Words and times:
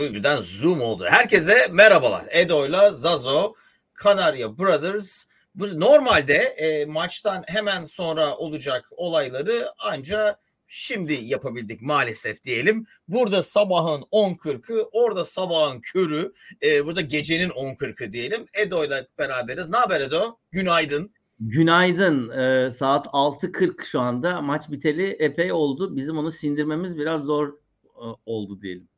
Birden 0.00 0.40
zoom 0.40 0.80
oldu. 0.80 1.04
Herkese 1.08 1.68
merhabalar. 1.70 2.24
Edo'yla 2.30 2.92
Zazo, 2.92 3.54
Kanarya 3.94 4.58
Brothers. 4.58 5.24
Bu 5.54 5.80
normalde 5.80 6.36
e, 6.36 6.84
maçtan 6.84 7.44
hemen 7.46 7.84
sonra 7.84 8.36
olacak 8.36 8.88
olayları 8.96 9.68
ancak 9.78 10.40
şimdi 10.66 11.12
yapabildik 11.22 11.82
maalesef 11.82 12.44
diyelim. 12.44 12.86
Burada 13.08 13.42
sabahın 13.42 14.00
10.40'ı, 14.00 14.88
orada 14.92 15.24
sabahın 15.24 15.80
körü, 15.80 16.32
e, 16.62 16.86
burada 16.86 17.00
gecenin 17.00 17.50
10.40'ı 17.50 18.12
diyelim. 18.12 18.46
Edo'yla 18.54 19.06
beraberiz. 19.18 19.68
Ne 19.68 19.76
haber 19.76 20.00
Edo? 20.00 20.38
Günaydın. 20.52 21.14
Günaydın. 21.40 22.28
Ee, 22.28 22.70
saat 22.70 23.06
6.40 23.06 23.84
şu 23.84 24.00
anda. 24.00 24.42
Maç 24.42 24.70
biteli 24.70 25.06
epey 25.06 25.52
oldu. 25.52 25.96
Bizim 25.96 26.18
onu 26.18 26.30
sindirmemiz 26.30 26.98
biraz 26.98 27.24
zor 27.24 27.48
e, 27.48 28.06
oldu 28.26 28.62
diyelim. 28.62 28.89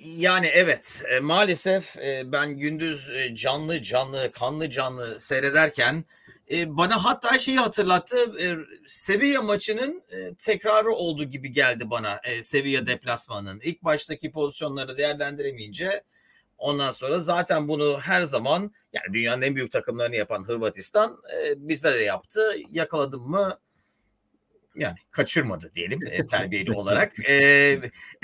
Yani 0.00 0.46
evet 0.46 1.02
e, 1.10 1.20
maalesef 1.20 1.96
e, 1.98 2.32
ben 2.32 2.56
gündüz 2.56 3.10
e, 3.10 3.36
canlı 3.36 3.82
canlı 3.82 4.32
kanlı 4.32 4.70
canlı 4.70 5.18
seyrederken 5.18 6.04
bana 6.66 7.04
hatta 7.04 7.38
şeyi 7.38 7.58
hatırlattı 7.58 8.16
Sevilla 8.86 9.42
maçının 9.42 10.02
tekrarı 10.38 10.92
olduğu 10.92 11.24
gibi 11.24 11.52
geldi 11.52 11.90
bana 11.90 12.20
Sevilla 12.42 12.86
deplasmanının. 12.86 13.60
ilk 13.64 13.84
baştaki 13.84 14.30
pozisyonları 14.30 14.96
değerlendiremeyince 14.96 16.04
ondan 16.58 16.90
sonra 16.90 17.20
zaten 17.20 17.68
bunu 17.68 18.00
her 18.00 18.22
zaman 18.22 18.72
yani 18.92 19.14
dünyanın 19.14 19.42
en 19.42 19.56
büyük 19.56 19.72
takımlarını 19.72 20.16
yapan 20.16 20.48
Hırvatistan 20.48 21.22
bizde 21.56 21.94
de 21.94 21.98
yaptı. 21.98 22.54
Yakaladım 22.70 23.30
mı 23.30 23.58
yani 24.74 24.96
kaçırmadı 25.10 25.70
diyelim 25.74 26.06
e, 26.06 26.26
terbiyeli 26.30 26.72
olarak. 26.72 27.28
E, 27.28 27.78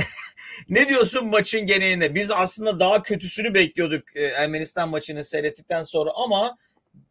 ne 0.68 0.88
diyorsun 0.88 1.26
maçın 1.26 1.60
geneline? 1.60 2.14
Biz 2.14 2.30
aslında 2.30 2.80
daha 2.80 3.02
kötüsünü 3.02 3.54
bekliyorduk 3.54 4.16
e, 4.16 4.24
Ermenistan 4.24 4.88
maçını 4.88 5.24
seyrettikten 5.24 5.82
sonra 5.82 6.10
ama 6.14 6.56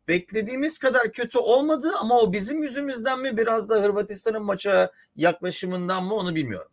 beklediğimiz 0.07 0.77
kadar 0.77 1.11
kötü 1.11 1.37
olmadı 1.37 1.91
ama 2.01 2.19
o 2.19 2.33
bizim 2.33 2.63
yüzümüzden 2.63 3.19
mi 3.19 3.37
biraz 3.37 3.69
da 3.69 3.75
Hırvatistan'ın 3.75 4.43
maça 4.43 4.91
yaklaşımından 5.15 6.03
mı 6.03 6.13
onu 6.13 6.35
bilmiyorum. 6.35 6.71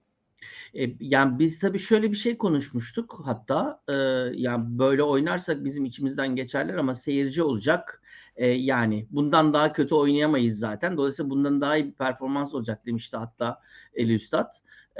E, 0.79 0.97
yani 1.01 1.39
biz 1.39 1.59
tabii 1.59 1.79
şöyle 1.79 2.11
bir 2.13 2.17
şey 2.17 2.39
konuşmuştuk 2.39 3.21
hatta 3.25 3.81
e, 3.89 3.93
yani 4.35 4.79
böyle 4.79 5.03
oynarsak 5.03 5.65
bizim 5.65 5.85
içimizden 5.85 6.37
geçerler 6.37 6.75
ama 6.75 6.95
seyirci 6.95 7.43
olacak. 7.43 8.03
E, 8.37 8.47
yani 8.47 9.07
bundan 9.11 9.53
daha 9.53 9.73
kötü 9.73 9.95
oynayamayız 9.95 10.59
zaten. 10.59 10.97
Dolayısıyla 10.97 11.31
bundan 11.31 11.61
daha 11.61 11.77
iyi 11.77 11.87
bir 11.87 11.93
performans 11.93 12.55
olacak 12.55 12.87
demişti 12.87 13.17
hatta 13.17 13.61
Eli 13.95 14.15
Üstad. 14.15 14.53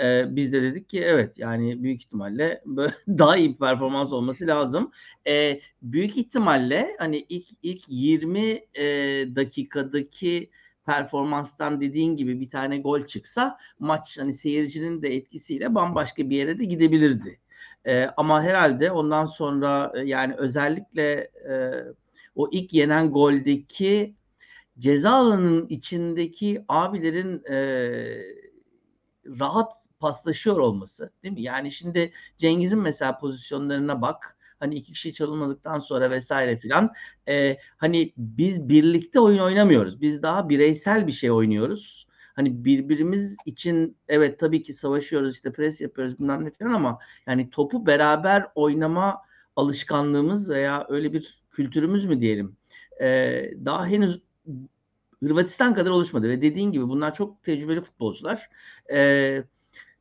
E, 0.03 0.37
biz 0.37 0.53
de 0.53 0.63
dedik 0.63 0.89
ki 0.89 1.01
evet 1.05 1.39
yani 1.39 1.83
büyük 1.83 2.03
ihtimalle 2.03 2.63
böyle 2.67 2.95
daha 3.09 3.37
iyi 3.37 3.53
bir 3.55 3.59
performans 3.59 4.13
olması 4.13 4.47
lazım. 4.47 4.91
E, 5.27 5.61
büyük 5.83 6.17
ihtimalle 6.17 6.97
hani 6.99 7.27
ilk 7.29 7.47
ilk 7.63 7.83
20 7.89 8.41
e, 8.75 8.85
dakikadaki 9.37 10.51
performanstan 10.87 11.81
dediğin 11.81 12.17
gibi 12.17 12.41
bir 12.41 12.51
tane 12.51 12.79
gol 12.79 13.07
çıksa 13.07 13.59
maç 13.79 14.19
hani 14.19 14.33
seyircinin 14.33 15.03
de 15.03 15.15
etkisiyle 15.17 15.75
bambaşka 15.75 16.31
bir 16.31 16.37
yere 16.37 16.59
de 16.59 16.65
gidebilirdi. 16.65 17.41
E, 17.85 18.05
ama 18.17 18.43
herhalde 18.43 18.91
ondan 18.91 19.25
sonra 19.25 19.93
e, 19.97 20.01
yani 20.01 20.35
özellikle 20.35 21.13
e, 21.51 21.85
o 22.35 22.49
ilk 22.53 22.73
yenen 22.73 23.11
goldeki 23.11 24.15
ceza 24.79 25.11
alanının 25.11 25.67
içindeki 25.69 26.65
abilerin 26.69 27.45
e, 27.45 27.57
rahat 29.27 29.73
paslaşıyor 30.01 30.57
olması 30.57 31.13
değil 31.23 31.35
mi? 31.35 31.43
Yani 31.43 31.73
şimdi 31.73 32.13
Cengiz'in 32.39 32.79
mesela 32.79 33.19
pozisyonlarına 33.19 34.03
bak 34.03 34.36
hani 34.61 34.75
iki 34.75 34.93
kişi 34.93 35.13
çalınmadıktan 35.15 35.79
sonra 35.79 36.11
vesaire 36.11 36.57
filan 36.57 36.93
e, 37.29 37.59
hani 37.77 38.13
biz 38.17 38.69
birlikte 38.69 39.21
oyun 39.21 39.39
oynamıyoruz. 39.39 40.01
Biz 40.01 40.23
daha 40.23 40.49
bireysel 40.49 41.07
bir 41.07 41.13
şey 41.13 41.31
oynuyoruz. 41.31 42.07
Hani 42.35 42.65
birbirimiz 42.65 43.37
için 43.47 43.97
evet 44.09 44.41
tabii 44.41 44.63
ki 44.63 44.73
savaşıyoruz 44.73 45.35
işte 45.35 45.53
pres 45.53 45.81
yapıyoruz 45.81 46.19
bilmem 46.19 46.45
ne 46.45 46.51
falan 46.51 46.73
ama 46.73 46.99
yani 47.27 47.51
topu 47.51 47.87
beraber 47.87 48.47
oynama 48.55 49.23
alışkanlığımız 49.57 50.51
veya 50.51 50.87
öyle 50.89 51.13
bir 51.13 51.43
kültürümüz 51.51 52.07
mü 52.07 52.21
diyelim 52.21 52.57
e, 53.01 53.07
daha 53.65 53.87
henüz 53.87 54.21
Hırvatistan 55.23 55.75
kadar 55.75 55.91
oluşmadı 55.91 56.29
ve 56.29 56.43
dediğin 56.43 56.73
gibi 56.73 56.89
bunlar 56.89 57.15
çok 57.15 57.43
tecrübeli 57.43 57.81
futbolcular. 57.81 58.51
Eee 58.91 59.45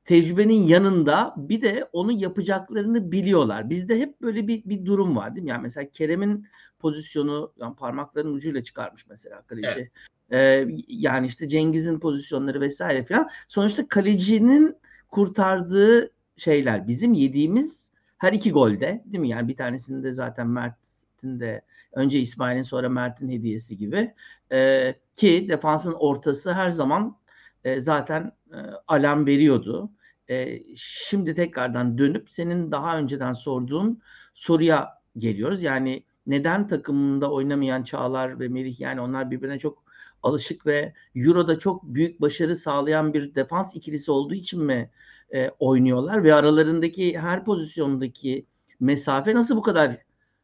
tecrübenin 0.06 0.64
yanında 0.64 1.34
bir 1.38 1.62
de 1.62 1.90
onu 1.94 2.12
yapacaklarını 2.12 3.12
biliyorlar. 3.12 3.70
Bizde 3.70 4.00
hep 4.00 4.22
böyle 4.22 4.48
bir, 4.48 4.66
bir 4.66 4.86
durum 4.86 5.16
var 5.16 5.36
değil 5.36 5.44
mi? 5.44 5.50
Yani 5.50 5.62
mesela 5.62 5.90
Kerem'in 5.90 6.48
pozisyonu 6.80 7.52
yani 7.58 7.76
parmaklarının 7.76 8.34
ucuyla 8.34 8.64
çıkarmış 8.64 9.06
mesela 9.10 9.42
kaleci. 9.42 9.68
Evet. 9.76 9.92
Ee, 10.32 10.68
yani 10.88 11.28
işte 11.28 11.48
Cengiz'in 11.48 12.00
pozisyonları 12.00 12.62
vesaire 12.62 13.06
falan. 13.06 13.30
Sonuçta 13.48 13.88
kalecinin 13.88 14.78
kurtardığı 15.12 16.12
şeyler 16.38 16.88
bizim 16.88 17.14
yediğimiz 17.14 17.92
her 18.18 18.34
iki 18.34 18.52
golde 18.52 19.04
değil 19.06 19.22
mi? 19.22 19.30
Yani 19.30 19.48
bir 19.48 19.58
tanesinde 19.58 20.12
zaten 20.12 20.48
Mert'in 20.48 21.40
de 21.40 21.62
önce 21.94 22.20
İsmail'in 22.20 22.64
sonra 22.64 22.90
Mert'in 22.90 23.30
hediyesi 23.30 23.78
gibi. 23.78 24.14
Ee, 24.52 24.96
ki 25.16 25.46
defansın 25.50 25.94
ortası 25.94 26.54
her 26.54 26.72
zaman 26.72 27.18
e, 27.64 27.82
zaten 27.82 28.32
e, 28.52 28.58
alarm 28.88 29.26
veriyordu. 29.26 29.90
E, 30.30 30.62
şimdi 30.76 31.34
tekrardan 31.36 31.98
dönüp 31.98 32.32
senin 32.32 32.72
daha 32.72 32.98
önceden 32.98 33.34
sorduğun 33.34 34.02
soruya 34.34 35.02
geliyoruz. 35.18 35.64
Yani 35.64 36.04
neden 36.28 36.68
takımında 36.68 37.32
oynamayan 37.32 37.84
Çağlar 37.84 38.40
ve 38.40 38.48
Merih 38.48 38.80
yani 38.80 39.02
onlar 39.02 39.32
birbirine 39.32 39.60
çok 39.60 39.84
alışık 40.24 40.66
ve 40.66 40.94
Euro'da 41.16 41.60
çok 41.60 41.84
büyük 41.84 42.22
başarı 42.22 42.56
sağlayan 42.56 43.14
bir 43.14 43.36
defans 43.36 43.76
ikilisi 43.76 44.12
olduğu 44.12 44.34
için 44.34 44.64
mi 44.64 44.90
e, 45.34 45.50
oynuyorlar 45.60 46.24
ve 46.24 46.34
aralarındaki 46.34 47.20
her 47.20 47.46
pozisyondaki 47.46 48.46
mesafe 48.80 49.36
nasıl 49.36 49.58
bu 49.58 49.62
kadar 49.62 49.98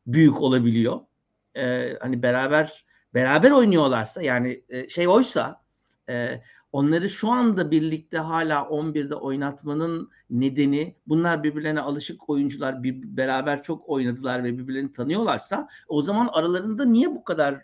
büyük 0.07 0.41
olabiliyor? 0.41 0.99
E, 1.55 1.93
hani 1.99 2.23
beraber 2.23 2.85
beraber 3.13 3.51
oynuyorlarsa 3.51 4.21
yani 4.21 4.63
e, 4.69 4.89
şey 4.89 5.07
oysa 5.07 5.61
e, 6.09 6.41
onları 6.71 7.09
şu 7.09 7.29
anda 7.29 7.71
birlikte 7.71 8.17
hala 8.17 8.59
11'de 8.59 9.15
oynatmanın 9.15 10.09
nedeni 10.29 10.95
bunlar 11.07 11.43
birbirlerine 11.43 11.81
alışık 11.81 12.29
oyuncular 12.29 12.83
bir, 12.83 13.17
beraber 13.17 13.63
çok 13.63 13.89
oynadılar 13.89 14.43
ve 14.43 14.57
birbirlerini 14.57 14.91
tanıyorlarsa 14.91 15.69
o 15.87 16.01
zaman 16.01 16.29
aralarında 16.31 16.85
niye 16.85 17.09
bu 17.09 17.23
kadar 17.23 17.61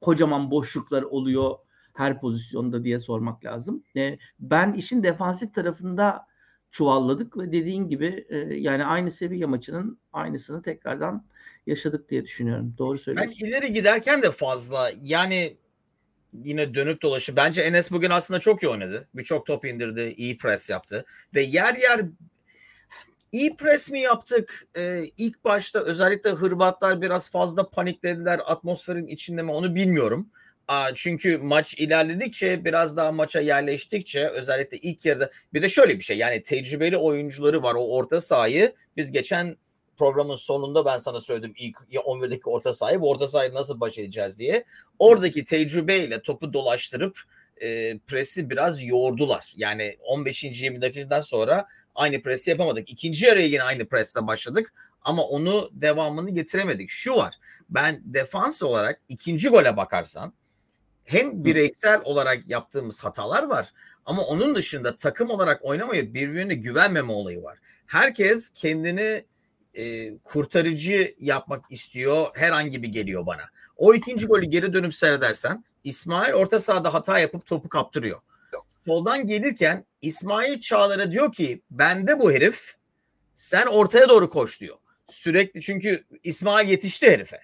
kocaman 0.00 0.50
boşluklar 0.50 1.02
oluyor 1.02 1.54
her 1.94 2.20
pozisyonda 2.20 2.84
diye 2.84 2.98
sormak 2.98 3.44
lazım. 3.44 3.82
E, 3.96 4.18
ben 4.40 4.72
işin 4.72 5.02
defansif 5.02 5.54
tarafında 5.54 6.26
çuvalladık 6.70 7.38
ve 7.38 7.52
dediğin 7.52 7.88
gibi 7.88 8.26
e, 8.28 8.36
yani 8.38 8.84
aynı 8.84 9.10
seviye 9.10 9.46
maçının 9.46 9.98
aynısını 10.12 10.62
tekrardan 10.62 11.24
yaşadık 11.66 12.10
diye 12.10 12.24
düşünüyorum. 12.24 12.74
Doğru 12.78 12.98
söylüyorsun. 12.98 13.34
Ben 13.40 13.46
ileri 13.46 13.72
giderken 13.72 14.22
de 14.22 14.30
fazla 14.30 14.90
yani 15.02 15.56
yine 16.42 16.74
dönüp 16.74 17.02
dolaşıp 17.02 17.36
bence 17.36 17.60
Enes 17.60 17.90
bugün 17.90 18.10
aslında 18.10 18.40
çok 18.40 18.62
iyi 18.62 18.68
oynadı. 18.68 19.08
Birçok 19.14 19.46
top 19.46 19.64
indirdi, 19.64 20.14
iyi 20.16 20.36
pres 20.36 20.70
yaptı 20.70 21.04
ve 21.34 21.42
yer 21.42 21.76
yer 21.76 22.00
iyi 23.32 23.56
pres 23.56 23.90
mi 23.90 24.00
yaptık? 24.00 24.66
Ee, 24.76 25.04
ilk 25.16 25.44
başta 25.44 25.80
özellikle 25.80 26.30
Hırvatlar 26.30 27.02
biraz 27.02 27.30
fazla 27.30 27.70
paniklediler 27.70 28.40
atmosferin 28.44 29.06
içinde 29.06 29.42
mi 29.42 29.50
onu 29.50 29.74
bilmiyorum. 29.74 30.28
Aa, 30.68 30.94
çünkü 30.94 31.38
maç 31.38 31.74
ilerledikçe 31.74 32.64
biraz 32.64 32.96
daha 32.96 33.12
maça 33.12 33.40
yerleştikçe 33.40 34.28
özellikle 34.28 34.76
ilk 34.76 35.06
yarıda 35.06 35.30
bir 35.54 35.62
de 35.62 35.68
şöyle 35.68 35.98
bir 35.98 36.04
şey 36.04 36.16
yani 36.16 36.42
tecrübeli 36.42 36.96
oyuncuları 36.96 37.62
var 37.62 37.74
o 37.74 37.86
orta 37.96 38.20
sahayı 38.20 38.74
biz 38.96 39.12
geçen 39.12 39.56
programın 39.98 40.36
sonunda 40.36 40.84
ben 40.84 40.98
sana 40.98 41.20
söyledim 41.20 41.54
ilk 41.56 41.76
11'deki 41.76 42.48
orta 42.50 42.72
sahayı 42.72 43.00
bu 43.00 43.10
orta 43.10 43.28
sahayı 43.28 43.54
nasıl 43.54 43.80
baş 43.80 43.98
edeceğiz 43.98 44.38
diye. 44.38 44.64
Oradaki 44.98 45.44
tecrübeyle 45.44 46.22
topu 46.22 46.52
dolaştırıp 46.52 47.20
e, 47.56 47.98
presi 47.98 48.50
biraz 48.50 48.84
yoğurdular. 48.84 49.52
Yani 49.56 49.96
15. 50.00 50.44
20 50.44 50.82
dakikadan 50.82 51.20
sonra 51.20 51.66
aynı 51.94 52.22
presi 52.22 52.50
yapamadık. 52.50 52.90
İkinci 52.90 53.26
yarıya 53.26 53.46
yine 53.46 53.62
aynı 53.62 53.88
presle 53.88 54.26
başladık 54.26 54.74
ama 55.02 55.22
onu 55.22 55.70
devamını 55.72 56.30
getiremedik. 56.30 56.90
Şu 56.90 57.16
var 57.16 57.34
ben 57.70 58.02
defans 58.04 58.62
olarak 58.62 59.00
ikinci 59.08 59.48
gole 59.48 59.76
bakarsan 59.76 60.32
hem 61.04 61.44
bireysel 61.44 62.00
olarak 62.04 62.48
yaptığımız 62.48 63.04
hatalar 63.04 63.42
var 63.42 63.72
ama 64.06 64.22
onun 64.22 64.54
dışında 64.54 64.96
takım 64.96 65.30
olarak 65.30 65.64
oynamayıp 65.64 66.14
birbirine 66.14 66.54
güvenmeme 66.54 67.12
olayı 67.12 67.42
var. 67.42 67.58
Herkes 67.86 68.48
kendini 68.48 69.24
e, 69.74 70.16
kurtarıcı 70.18 71.14
yapmak 71.18 71.64
istiyor. 71.70 72.26
Herhangi 72.34 72.82
bir 72.82 72.88
geliyor 72.88 73.26
bana. 73.26 73.42
O 73.76 73.94
ikinci 73.94 74.26
golü 74.26 74.46
geri 74.46 74.72
dönüp 74.72 74.94
seyredersen 74.94 75.64
İsmail 75.84 76.32
orta 76.32 76.60
sahada 76.60 76.94
hata 76.94 77.18
yapıp 77.18 77.46
topu 77.46 77.68
kaptırıyor. 77.68 78.20
Soldan 78.84 79.26
gelirken 79.26 79.86
İsmail 80.02 80.60
Çağlar'a 80.60 81.12
diyor 81.12 81.32
ki 81.32 81.62
bende 81.70 82.20
bu 82.20 82.32
herif 82.32 82.76
Sen 83.34 83.66
ortaya 83.66 84.08
doğru 84.08 84.30
koş 84.30 84.60
diyor. 84.60 84.76
Sürekli 85.08 85.60
çünkü 85.60 86.04
İsmail 86.22 86.68
yetişti 86.68 87.10
herife. 87.10 87.40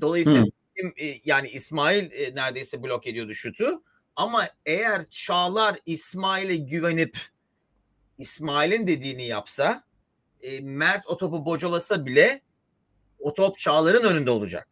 Dolayısıyla 0.00 0.44
hmm. 0.44 0.90
yani 1.24 1.48
İsmail 1.48 2.12
e, 2.12 2.34
neredeyse 2.34 2.82
blok 2.82 3.06
ediyordu 3.06 3.34
şutu. 3.34 3.82
Ama 4.16 4.48
eğer 4.66 5.10
Çağlar 5.10 5.78
İsmail'e 5.86 6.56
güvenip 6.56 7.18
İsmail'in 8.18 8.86
dediğini 8.86 9.26
yapsa 9.26 9.84
e, 10.42 10.60
Mert 10.60 11.06
o 11.06 11.16
topu 11.16 11.46
bocalasa 11.46 12.06
bile 12.06 12.42
o 13.18 13.34
top 13.34 13.58
Çağlar'ın 13.58 14.04
önünde 14.04 14.30
olacak. 14.30 14.68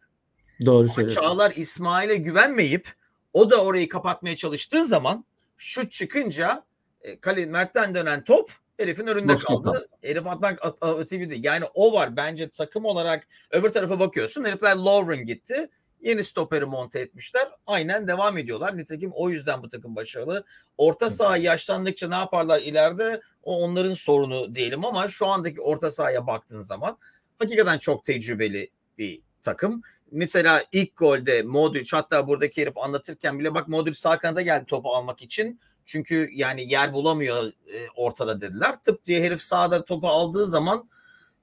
Doğru 0.66 0.88
söylüyorsun. 0.88 1.22
Çağlar 1.22 1.52
İsmail'e 1.56 2.16
güvenmeyip 2.16 2.92
o 3.32 3.50
da 3.50 3.64
orayı 3.64 3.88
kapatmaya 3.88 4.36
çalıştığı 4.36 4.84
zaman 4.84 5.24
şut 5.56 5.92
çıkınca 5.92 6.64
e, 7.00 7.20
kale 7.20 7.46
Mert'ten 7.46 7.94
dönen 7.94 8.24
top 8.24 8.52
herifin 8.78 9.06
önünde 9.06 9.32
Boş 9.34 9.44
kaldı. 9.44 9.72
Top. 9.72 10.04
Herif 10.10 10.26
atmak 10.26 10.64
at, 10.64 10.82
atabildi. 10.82 11.36
Yani 11.38 11.64
o 11.74 11.92
var 11.92 12.16
bence 12.16 12.48
takım 12.48 12.84
olarak 12.84 13.26
öbür 13.50 13.70
tarafa 13.70 14.00
bakıyorsun. 14.00 14.44
Herifler 14.44 14.76
Lauren 14.76 15.24
gitti. 15.24 15.70
Yeni 16.00 16.24
stoperi 16.24 16.64
monte 16.64 17.00
etmişler. 17.00 17.48
Aynen 17.66 18.08
devam 18.08 18.38
ediyorlar. 18.38 18.76
Nitekim 18.76 19.10
o 19.14 19.30
yüzden 19.30 19.62
bu 19.62 19.68
takım 19.68 19.96
başarılı. 19.96 20.44
Orta 20.78 21.10
saha 21.10 21.36
yaşlandıkça 21.36 22.08
ne 22.08 22.14
yaparlar 22.14 22.60
ileride 22.60 23.20
o 23.42 23.62
onların 23.64 23.94
sorunu 23.94 24.54
diyelim 24.54 24.84
ama 24.84 25.08
şu 25.08 25.26
andaki 25.26 25.60
orta 25.60 25.90
sahaya 25.90 26.26
baktığın 26.26 26.60
zaman 26.60 26.98
hakikaten 27.38 27.78
çok 27.78 28.04
tecrübeli 28.04 28.70
bir 28.98 29.20
takım. 29.42 29.82
Mesela 30.10 30.64
ilk 30.72 30.96
golde 30.96 31.42
Modric 31.42 31.96
hatta 31.96 32.28
buradaki 32.28 32.62
herif 32.62 32.78
anlatırken 32.78 33.38
bile 33.38 33.54
bak 33.54 33.68
Modric 33.68 33.98
sağ 33.98 34.18
kanada 34.18 34.42
geldi 34.42 34.66
topu 34.66 34.90
almak 34.94 35.22
için. 35.22 35.60
Çünkü 35.84 36.28
yani 36.32 36.72
yer 36.72 36.92
bulamıyor 36.92 37.46
e, 37.46 37.88
ortada 37.96 38.40
dediler. 38.40 38.82
Tıp 38.82 39.04
diye 39.04 39.22
herif 39.22 39.40
sağda 39.40 39.84
topu 39.84 40.08
aldığı 40.08 40.46
zaman 40.46 40.88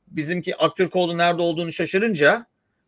bizimki 0.07 0.57
aktör 0.57 0.89
kolu 0.89 1.17
nerede 1.17 1.41
olduğunu 1.41 1.71
şaşırınca 1.71 2.45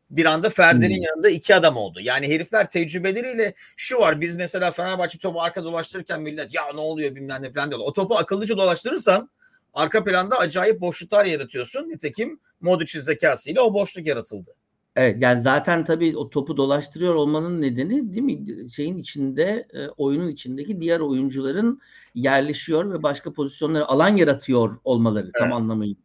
bir 0.09 0.25
anda 0.25 0.49
Ferdi'nin 0.49 0.95
hmm. 0.95 1.03
yanında 1.03 1.29
iki 1.29 1.55
adam 1.55 1.77
oldu. 1.77 1.99
Yani 2.01 2.27
herifler 2.27 2.69
tecrübeleriyle 2.69 3.53
şu 3.77 3.97
var 3.97 4.21
biz 4.21 4.35
mesela 4.35 4.71
Fenerbahçe 4.71 5.17
topu 5.17 5.41
arka 5.41 5.63
dolaştırırken 5.63 6.21
millet 6.21 6.53
ya 6.53 6.63
ne 6.73 6.79
oluyor 6.79 7.15
bilmem 7.15 7.41
ne 7.41 7.53
falan 7.53 7.69
diyorlar. 7.69 7.87
O 7.87 7.93
topu 7.93 8.17
akıllıca 8.17 8.57
dolaştırırsan 8.57 9.29
arka 9.73 10.03
planda 10.03 10.37
acayip 10.37 10.81
boşluklar 10.81 11.25
yaratıyorsun. 11.25 11.89
Nitekim 11.89 12.39
Modric'in 12.61 12.99
zekasıyla 12.99 13.61
o 13.61 13.73
boşluk 13.73 14.05
yaratıldı. 14.05 14.55
Evet 14.95 15.17
yani 15.19 15.41
zaten 15.41 15.85
tabii 15.85 16.17
o 16.17 16.29
topu 16.29 16.57
dolaştırıyor 16.57 17.15
olmanın 17.15 17.61
nedeni 17.61 18.13
değil 18.13 18.23
mi 18.23 18.69
şeyin 18.69 18.97
içinde 18.97 19.67
e, 19.73 19.87
oyunun 19.87 20.29
içindeki 20.29 20.81
diğer 20.81 20.99
oyuncuların 20.99 21.81
yerleşiyor 22.15 22.93
ve 22.93 23.03
başka 23.03 23.33
pozisyonları 23.33 23.85
alan 23.85 24.17
yaratıyor 24.17 24.77
olmaları 24.83 25.23
evet. 25.25 25.35
tam 25.39 25.53
anlamıyla. 25.53 25.95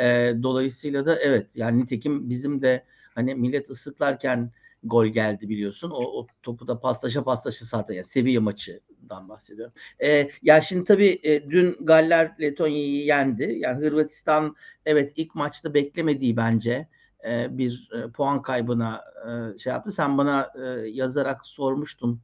E, 0.00 0.34
dolayısıyla 0.42 1.06
da 1.06 1.18
evet 1.18 1.46
yani 1.54 1.78
nitekim 1.82 2.30
bizim 2.30 2.62
de 2.62 2.84
hani 3.16 3.34
millet 3.34 3.70
ıslıklarken 3.70 4.52
gol 4.84 5.06
geldi 5.06 5.48
biliyorsun. 5.48 5.90
O, 5.90 6.20
o 6.20 6.26
topu 6.42 6.68
da 6.68 6.80
paslaşa 6.80 7.24
paslaşa 7.24 7.64
zaten 7.64 7.94
yani 7.94 8.04
seviye 8.04 8.38
maçından 8.38 9.28
bahsediyorum. 9.28 9.74
E, 10.02 10.30
yani 10.42 10.62
şimdi 10.62 10.84
tabii 10.84 11.20
e, 11.22 11.50
dün 11.50 11.76
Galler 11.80 12.32
Letonya'yı 12.40 13.04
yendi. 13.04 13.56
Yani 13.58 13.86
Hırvatistan 13.86 14.56
evet 14.86 15.12
ilk 15.16 15.34
maçta 15.34 15.74
beklemediği 15.74 16.36
bence 16.36 16.88
e, 17.28 17.58
bir 17.58 17.90
e, 17.92 18.10
puan 18.10 18.42
kaybına 18.42 19.04
e, 19.28 19.58
şey 19.58 19.72
yaptı. 19.72 19.92
Sen 19.92 20.18
bana 20.18 20.50
e, 20.62 20.88
yazarak 20.88 21.46
sormuştun 21.46 22.20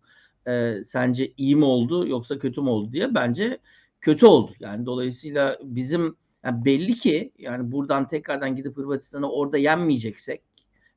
e, 0.46 0.84
sence 0.84 1.32
iyi 1.36 1.56
mi 1.56 1.64
oldu 1.64 2.08
yoksa 2.08 2.38
kötü 2.38 2.60
mü 2.60 2.68
oldu 2.68 2.92
diye. 2.92 3.14
Bence 3.14 3.58
kötü 4.00 4.26
oldu. 4.26 4.52
Yani 4.60 4.86
dolayısıyla 4.86 5.58
bizim 5.62 6.16
yani 6.44 6.64
belli 6.64 6.94
ki 6.94 7.32
yani 7.38 7.72
buradan 7.72 8.08
tekrardan 8.08 8.56
gidip 8.56 8.76
Hırvatistan'ı 8.76 9.30
orada 9.30 9.58
yenmeyeceksek 9.58 10.51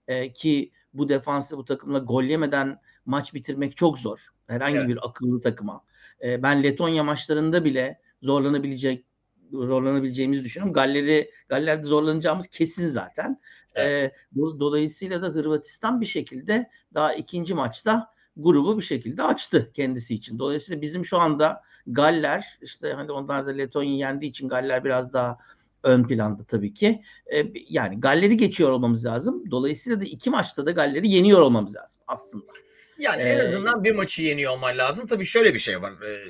e, 0.08 0.34
ki 0.34 0.72
bu 0.94 1.10
defansı 1.10 1.58
bu 1.58 1.66
takımla 1.66 2.00
gol 2.00 2.24
yemeden 2.24 2.80
maç 3.06 3.34
bitirmek 3.34 3.78
çok 3.78 4.00
zor. 4.00 4.30
Herhangi 4.48 4.78
evet. 4.78 4.88
bir 4.90 5.08
akıllı 5.08 5.42
takıma. 5.42 5.82
E, 6.24 6.44
ben 6.44 6.64
Letonya 6.64 7.04
maçlarında 7.04 7.66
bile 7.66 8.00
zorlanabilecek 8.22 9.06
zorlanabileceğimizi 9.52 10.44
düşünüyorum. 10.44 10.74
Galleri 10.74 11.32
Galler'de 11.50 11.86
zorlanacağımız 11.86 12.48
kesin 12.48 12.88
zaten. 12.88 13.40
Evet. 13.76 14.14
E, 14.36 14.40
dolayısıyla 14.60 15.22
da 15.22 15.28
Hırvatistan 15.28 16.02
bir 16.02 16.06
şekilde 16.06 16.70
daha 16.94 17.14
ikinci 17.14 17.54
maçta 17.54 18.16
grubu 18.38 18.78
bir 18.78 18.84
şekilde 18.84 19.24
açtı 19.24 19.72
kendisi 19.74 20.16
için. 20.16 20.40
Dolayısıyla 20.40 20.82
bizim 20.82 21.06
şu 21.06 21.18
anda 21.20 21.62
Galler 21.88 22.58
işte 22.62 22.94
hani 22.94 23.12
onlar 23.12 23.48
da 23.48 23.52
Letonya'yı 23.52 23.98
yendiği 23.98 24.30
için 24.30 24.48
Galler 24.48 24.84
biraz 24.84 25.14
daha 25.14 25.38
ön 25.86 26.08
planda 26.08 26.44
tabii 26.44 26.74
ki. 26.74 27.02
E, 27.36 27.46
yani 27.70 28.00
Galler'i 28.00 28.38
geçiyor 28.38 28.70
olmamız 28.70 29.06
lazım. 29.06 29.44
Dolayısıyla 29.52 30.02
da 30.02 30.06
iki 30.06 30.30
maçta 30.30 30.66
da 30.66 30.72
Galler'i 30.72 31.08
yeniyor 31.08 31.40
olmamız 31.40 31.76
lazım 31.76 32.02
aslında. 32.08 32.54
Yani 33.00 33.22
ee, 33.22 33.26
en 33.26 33.48
azından 33.48 33.84
bir 33.84 33.96
maçı 33.96 34.24
yeniyor 34.24 34.54
olman 34.54 34.78
lazım. 34.78 35.08
Tabii 35.08 35.26
şöyle 35.26 35.54
bir 35.54 35.60
şey 35.60 35.82
var. 35.82 35.94
Ee, 36.08 36.24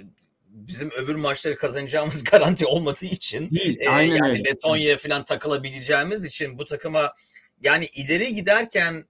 bizim 0.48 0.92
öbür 0.92 1.16
maçları 1.16 1.57
kazanacağımız 1.57 2.24
garanti 2.31 2.66
olmadığı 2.66 3.06
için 3.06 3.52
değil, 3.52 3.78
e, 3.80 3.90
aynen 3.90 4.16
yani 4.16 4.30
öyle. 4.30 4.44
Letonya'ya 4.44 4.98
falan 4.98 5.24
takılabileceğimiz 5.24 6.25
için 6.25 6.58
bu 6.58 6.66
takıma 6.66 7.13
yani 7.62 7.86
ileri 7.86 8.34
giderken 8.34 9.06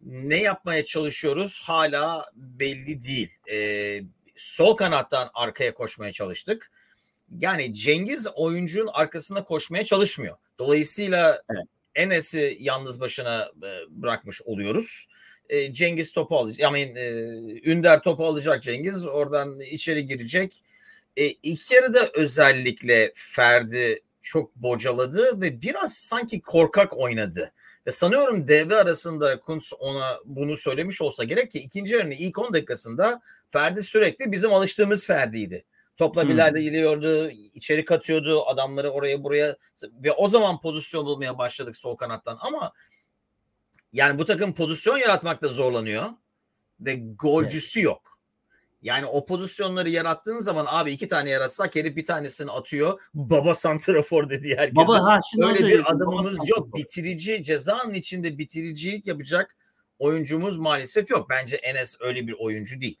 ne 0.00 0.36
yapmaya 0.42 0.84
çalışıyoruz 0.84 1.62
hala 1.64 2.30
belli 2.34 3.02
değil. 3.02 3.30
Ee, 3.52 4.00
sol 4.36 4.76
kanattan 4.76 5.30
arkaya 5.34 5.74
koşmaya 5.74 6.12
çalıştık 6.12 6.70
yani 7.38 7.74
Cengiz 7.74 8.26
oyuncunun 8.34 8.90
arkasında 8.92 9.44
koşmaya 9.44 9.84
çalışmıyor. 9.84 10.36
Dolayısıyla 10.58 11.42
evet. 11.50 11.64
Enes'i 11.94 12.56
yalnız 12.60 13.00
başına 13.00 13.50
e, 13.62 13.70
bırakmış 13.90 14.42
oluyoruz. 14.42 15.08
E, 15.48 15.72
Cengiz 15.72 16.12
topu 16.12 16.38
alacak. 16.38 16.60
Yani 16.60 16.80
e, 16.80 17.10
Ünder 17.70 18.02
topu 18.02 18.26
alacak 18.26 18.62
Cengiz. 18.62 19.06
Oradan 19.06 19.60
içeri 19.60 20.06
girecek. 20.06 20.62
E, 21.16 21.26
ilk 21.26 21.70
yarıda 21.70 22.10
özellikle 22.14 23.12
Ferdi 23.14 24.00
çok 24.20 24.56
bocaladı 24.56 25.40
ve 25.40 25.62
biraz 25.62 25.94
sanki 25.94 26.40
korkak 26.40 26.98
oynadı. 26.98 27.52
Ve 27.86 27.92
sanıyorum 27.92 28.48
devre 28.48 28.76
arasında 28.76 29.40
Kuntz 29.40 29.72
ona 29.78 30.18
bunu 30.24 30.56
söylemiş 30.56 31.02
olsa 31.02 31.24
gerek 31.24 31.50
ki 31.50 31.58
ikinci 31.58 31.94
yarının 31.94 32.10
ilk 32.10 32.38
10 32.38 32.54
dakikasında 32.54 33.20
Ferdi 33.50 33.82
sürekli 33.82 34.32
bizim 34.32 34.52
alıştığımız 34.52 35.06
Ferdi'ydi. 35.06 35.64
Topla 36.02 36.28
bir 36.28 36.34
hmm. 36.34 36.54
geliyordu, 36.54 37.30
içeri 37.30 37.84
katıyordu, 37.84 38.46
adamları 38.46 38.90
oraya 38.90 39.24
buraya 39.24 39.56
ve 39.92 40.12
o 40.12 40.28
zaman 40.28 40.60
pozisyon 40.60 41.06
bulmaya 41.06 41.38
başladık 41.38 41.76
sol 41.76 41.96
kanattan 41.96 42.38
ama 42.40 42.72
yani 43.92 44.18
bu 44.18 44.24
takım 44.24 44.54
pozisyon 44.54 44.98
yaratmakta 44.98 45.48
zorlanıyor 45.48 46.10
ve 46.80 46.94
golcüsü 46.94 47.80
evet. 47.80 47.84
yok. 47.84 48.18
Yani 48.82 49.06
o 49.06 49.26
pozisyonları 49.26 49.90
yarattığın 49.90 50.38
zaman 50.38 50.66
abi 50.68 50.90
iki 50.90 51.08
tane 51.08 51.30
yaratsak 51.30 51.76
herif 51.76 51.96
bir 51.96 52.04
tanesini 52.04 52.50
atıyor. 52.50 53.00
Baba 53.14 53.54
santrafor 53.54 54.30
dedi 54.30 54.54
herkes. 54.56 54.76
Baba, 54.76 55.02
ha, 55.02 55.18
Öyle 55.42 55.66
bir 55.66 55.92
adamımız 55.92 56.48
yok. 56.48 56.76
Bitirici 56.76 57.42
cezanın 57.42 57.94
içinde 57.94 58.38
bitiricilik 58.38 59.06
yapacak 59.06 59.56
oyuncumuz 59.98 60.56
maalesef 60.56 61.10
yok. 61.10 61.30
Bence 61.30 61.56
Enes 61.56 61.96
öyle 62.00 62.26
bir 62.26 62.34
oyuncu 62.38 62.80
değil. 62.80 62.98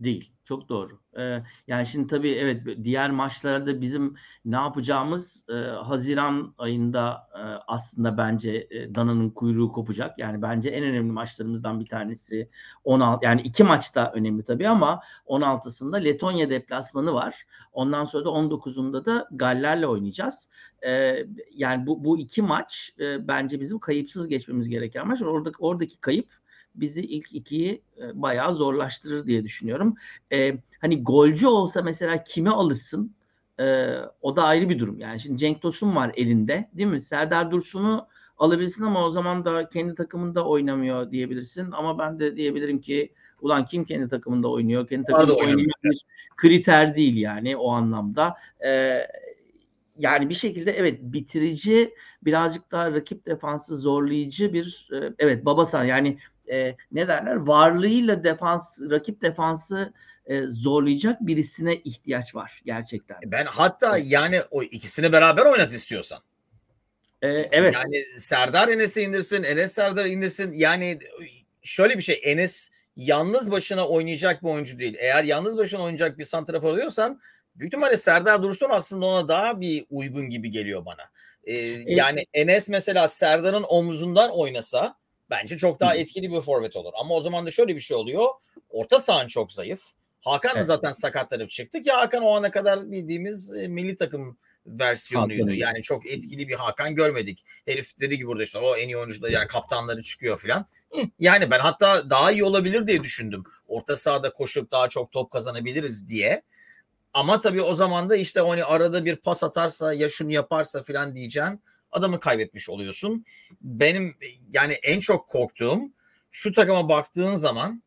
Değil. 0.00 0.33
Çok 0.44 0.68
doğru. 0.68 0.98
Ee, 1.18 1.42
yani 1.66 1.86
şimdi 1.86 2.06
tabii 2.06 2.30
evet 2.30 2.62
diğer 2.84 3.10
maçlarda 3.10 3.80
bizim 3.80 4.14
ne 4.44 4.56
yapacağımız 4.56 5.44
e, 5.48 5.52
Haziran 5.62 6.54
ayında 6.58 7.28
e, 7.34 7.40
aslında 7.66 8.18
bence 8.18 8.66
e, 8.70 8.94
Dana'nın 8.94 9.30
kuyruğu 9.30 9.72
kopacak. 9.72 10.18
Yani 10.18 10.42
bence 10.42 10.70
en 10.70 10.84
önemli 10.84 11.12
maçlarımızdan 11.12 11.80
bir 11.80 11.86
tanesi 11.86 12.50
16 12.84 13.24
yani 13.24 13.40
iki 13.40 13.64
maçta 13.64 14.12
önemli 14.14 14.44
tabii 14.44 14.68
ama 14.68 15.02
16'sında 15.26 15.96
Letonya 15.96 16.50
deplasmanı 16.50 17.14
var. 17.14 17.46
Ondan 17.72 18.04
sonra 18.04 18.24
da 18.24 18.28
19'unda 18.28 19.04
da 19.04 19.28
Galler'le 19.32 19.84
oynayacağız. 19.84 20.48
E, 20.86 21.16
yani 21.54 21.86
bu 21.86 22.04
bu 22.04 22.18
iki 22.18 22.42
maç 22.42 22.94
e, 23.00 23.28
bence 23.28 23.60
bizim 23.60 23.78
kayıpsız 23.78 24.28
geçmemiz 24.28 24.68
gereken 24.68 25.08
maç. 25.08 25.22
Oradaki 25.22 25.56
oradaki 25.58 26.00
kayıp 26.00 26.43
bizi 26.74 27.02
ilk 27.02 27.32
ikiyi 27.32 27.82
e, 28.00 28.22
bayağı 28.22 28.54
zorlaştırır 28.54 29.26
diye 29.26 29.44
düşünüyorum. 29.44 29.94
E, 30.32 30.58
hani 30.80 31.02
golcü 31.02 31.46
olsa 31.46 31.82
mesela 31.82 32.24
kime 32.24 32.50
alırsın? 32.50 33.14
E, 33.60 33.94
o 34.22 34.36
da 34.36 34.42
ayrı 34.44 34.68
bir 34.68 34.78
durum. 34.78 35.00
Yani 35.00 35.20
şimdi 35.20 35.38
Cenk 35.38 35.62
Tosun 35.62 35.96
var 35.96 36.12
elinde 36.16 36.70
değil 36.72 36.90
mi? 36.90 37.00
Serdar 37.00 37.50
Dursun'u 37.50 38.06
alabilirsin 38.38 38.84
ama 38.84 39.04
o 39.06 39.10
zaman 39.10 39.44
da 39.44 39.68
kendi 39.68 39.94
takımında 39.94 40.46
oynamıyor 40.46 41.10
diyebilirsin. 41.10 41.70
Ama 41.70 41.98
ben 41.98 42.18
de 42.20 42.36
diyebilirim 42.36 42.80
ki 42.80 43.12
ulan 43.40 43.66
kim 43.66 43.84
kendi 43.84 44.08
takımında 44.08 44.48
oynuyor? 44.48 44.88
Kendi 44.88 45.06
takımında 45.06 45.36
oynuyor 45.36 45.70
bir 45.84 46.04
kriter 46.36 46.94
değil 46.94 47.16
yani 47.16 47.56
o 47.56 47.70
anlamda. 47.70 48.36
Ee, 48.64 49.06
yani 49.98 50.28
bir 50.28 50.34
şekilde 50.34 50.72
evet 50.72 50.98
bitirici 51.02 51.94
birazcık 52.22 52.72
daha 52.72 52.92
rakip 52.92 53.26
defansı 53.26 53.76
zorlayıcı 53.76 54.52
bir 54.52 54.88
e, 54.92 55.12
evet 55.18 55.44
Babasan 55.44 55.84
yani 55.84 56.18
e, 56.50 56.76
ne 56.92 57.08
derler 57.08 57.34
varlığıyla 57.34 58.24
defans 58.24 58.80
rakip 58.90 59.22
defansı 59.22 59.92
e, 60.26 60.42
zorlayacak 60.46 61.20
birisine 61.20 61.76
ihtiyaç 61.76 62.34
var 62.34 62.62
gerçekten. 62.64 63.16
Ben 63.26 63.46
hatta 63.46 63.98
yani 63.98 64.42
o 64.50 64.62
ikisini 64.62 65.12
beraber 65.12 65.46
oynat 65.46 65.72
istiyorsan. 65.72 66.20
Ee, 67.22 67.28
evet. 67.28 67.74
Yani 67.74 68.04
Serdar 68.18 68.68
Enes'i 68.68 69.02
indirsin, 69.02 69.42
Enes 69.42 69.72
Serdar 69.72 70.04
indirsin. 70.04 70.52
Yani 70.52 70.98
şöyle 71.62 71.96
bir 71.98 72.02
şey 72.02 72.20
Enes 72.24 72.70
yalnız 72.96 73.50
başına 73.50 73.88
oynayacak 73.88 74.42
bir 74.42 74.48
oyuncu 74.48 74.78
değil. 74.78 74.96
Eğer 74.98 75.24
yalnız 75.24 75.56
başına 75.56 75.82
oynayacak 75.82 76.18
bir 76.18 76.24
santrafor 76.24 76.72
oluyorsan 76.72 77.20
büyük 77.56 77.72
ihtimalle 77.72 77.96
Serdar 77.96 78.42
Dursun 78.42 78.70
aslında 78.70 79.06
ona 79.06 79.28
daha 79.28 79.60
bir 79.60 79.86
uygun 79.90 80.30
gibi 80.30 80.50
geliyor 80.50 80.84
bana. 80.84 81.02
Ee, 81.44 81.54
yani 81.86 82.26
Enes 82.34 82.68
mesela 82.68 83.08
Serdar'ın 83.08 83.64
omuzundan 83.68 84.30
oynasa 84.30 84.96
bence 85.30 85.56
çok 85.58 85.80
daha 85.80 85.96
etkili 85.96 86.32
bir 86.32 86.40
forvet 86.40 86.76
olur. 86.76 86.92
Ama 87.00 87.14
o 87.14 87.20
zaman 87.20 87.46
da 87.46 87.50
şöyle 87.50 87.74
bir 87.74 87.80
şey 87.80 87.96
oluyor. 87.96 88.28
Orta 88.70 88.98
sahan 88.98 89.26
çok 89.26 89.52
zayıf. 89.52 89.82
Hakan 90.20 90.54
da 90.54 90.58
Evet. 90.58 90.66
zaten 90.66 90.92
sakatlanıp 90.92 91.50
çıktı 91.50 91.80
ki 91.80 91.90
Hakan 91.90 92.22
o 92.22 92.36
ana 92.36 92.50
kadar 92.50 92.90
bildiğimiz 92.90 93.52
e, 93.52 93.68
milli 93.68 93.96
takım 93.96 94.38
versiyonuydu. 94.66 95.42
Hakan'ın. 95.42 95.56
Yani 95.56 95.82
çok 95.82 96.06
etkili 96.06 96.48
bir 96.48 96.54
Hakan 96.54 96.94
görmedik. 96.94 97.44
Herif 97.66 98.00
dedi 98.00 98.18
ki 98.18 98.26
burada 98.26 98.42
işte 98.42 98.58
o 98.58 98.76
en 98.76 98.88
iyi 98.88 98.96
oyuncular 98.96 99.30
yani 99.30 99.46
kaptanları 99.46 100.02
çıkıyor 100.02 100.38
filan. 100.38 100.66
Yani 101.20 101.50
ben 101.50 101.58
hatta 101.58 102.10
daha 102.10 102.32
iyi 102.32 102.44
olabilir 102.44 102.86
diye 102.86 103.02
düşündüm. 103.02 103.44
Orta 103.68 103.96
sahada 103.96 104.32
koşup 104.32 104.70
daha 104.72 104.88
çok 104.88 105.12
top 105.12 105.30
kazanabiliriz 105.30 106.08
diye. 106.08 106.42
Ama 107.14 107.40
tabii 107.40 107.62
o 107.62 107.74
zaman 107.74 108.10
da 108.10 108.16
işte 108.16 108.40
hani 108.40 108.64
arada 108.64 109.04
bir 109.04 109.16
pas 109.16 109.44
atarsa 109.44 109.94
ya 109.94 110.08
şunu 110.08 110.32
yaparsa 110.32 110.82
filan 110.82 111.16
diyeceksin. 111.16 111.60
Adamı 111.94 112.20
kaybetmiş 112.20 112.70
oluyorsun. 112.70 113.24
Benim 113.60 114.14
yani 114.52 114.72
en 114.72 115.00
çok 115.00 115.28
korktuğum 115.28 115.80
şu 116.30 116.52
takıma 116.52 116.88
baktığın 116.88 117.34
zaman 117.34 117.82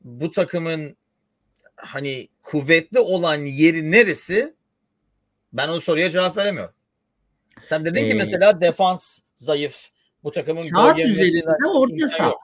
bu 0.00 0.30
takımın 0.30 0.96
hani 1.76 2.28
kuvvetli 2.42 2.98
olan 2.98 3.44
yeri 3.44 3.90
neresi? 3.90 4.54
Ben 5.52 5.68
o 5.68 5.80
soruya 5.80 6.10
cevap 6.10 6.36
veremiyorum. 6.36 6.74
Sen 7.66 7.84
dedin 7.84 8.00
ki 8.00 8.10
Ee, 8.10 8.14
mesela 8.14 8.60
defans 8.60 9.20
zayıf. 9.34 9.90
Bu 10.24 10.32
takımın 10.32 10.68
Kağıt 10.68 10.98
üzerinde 10.98 11.66
orta 11.74 12.08
saha. 12.08 12.34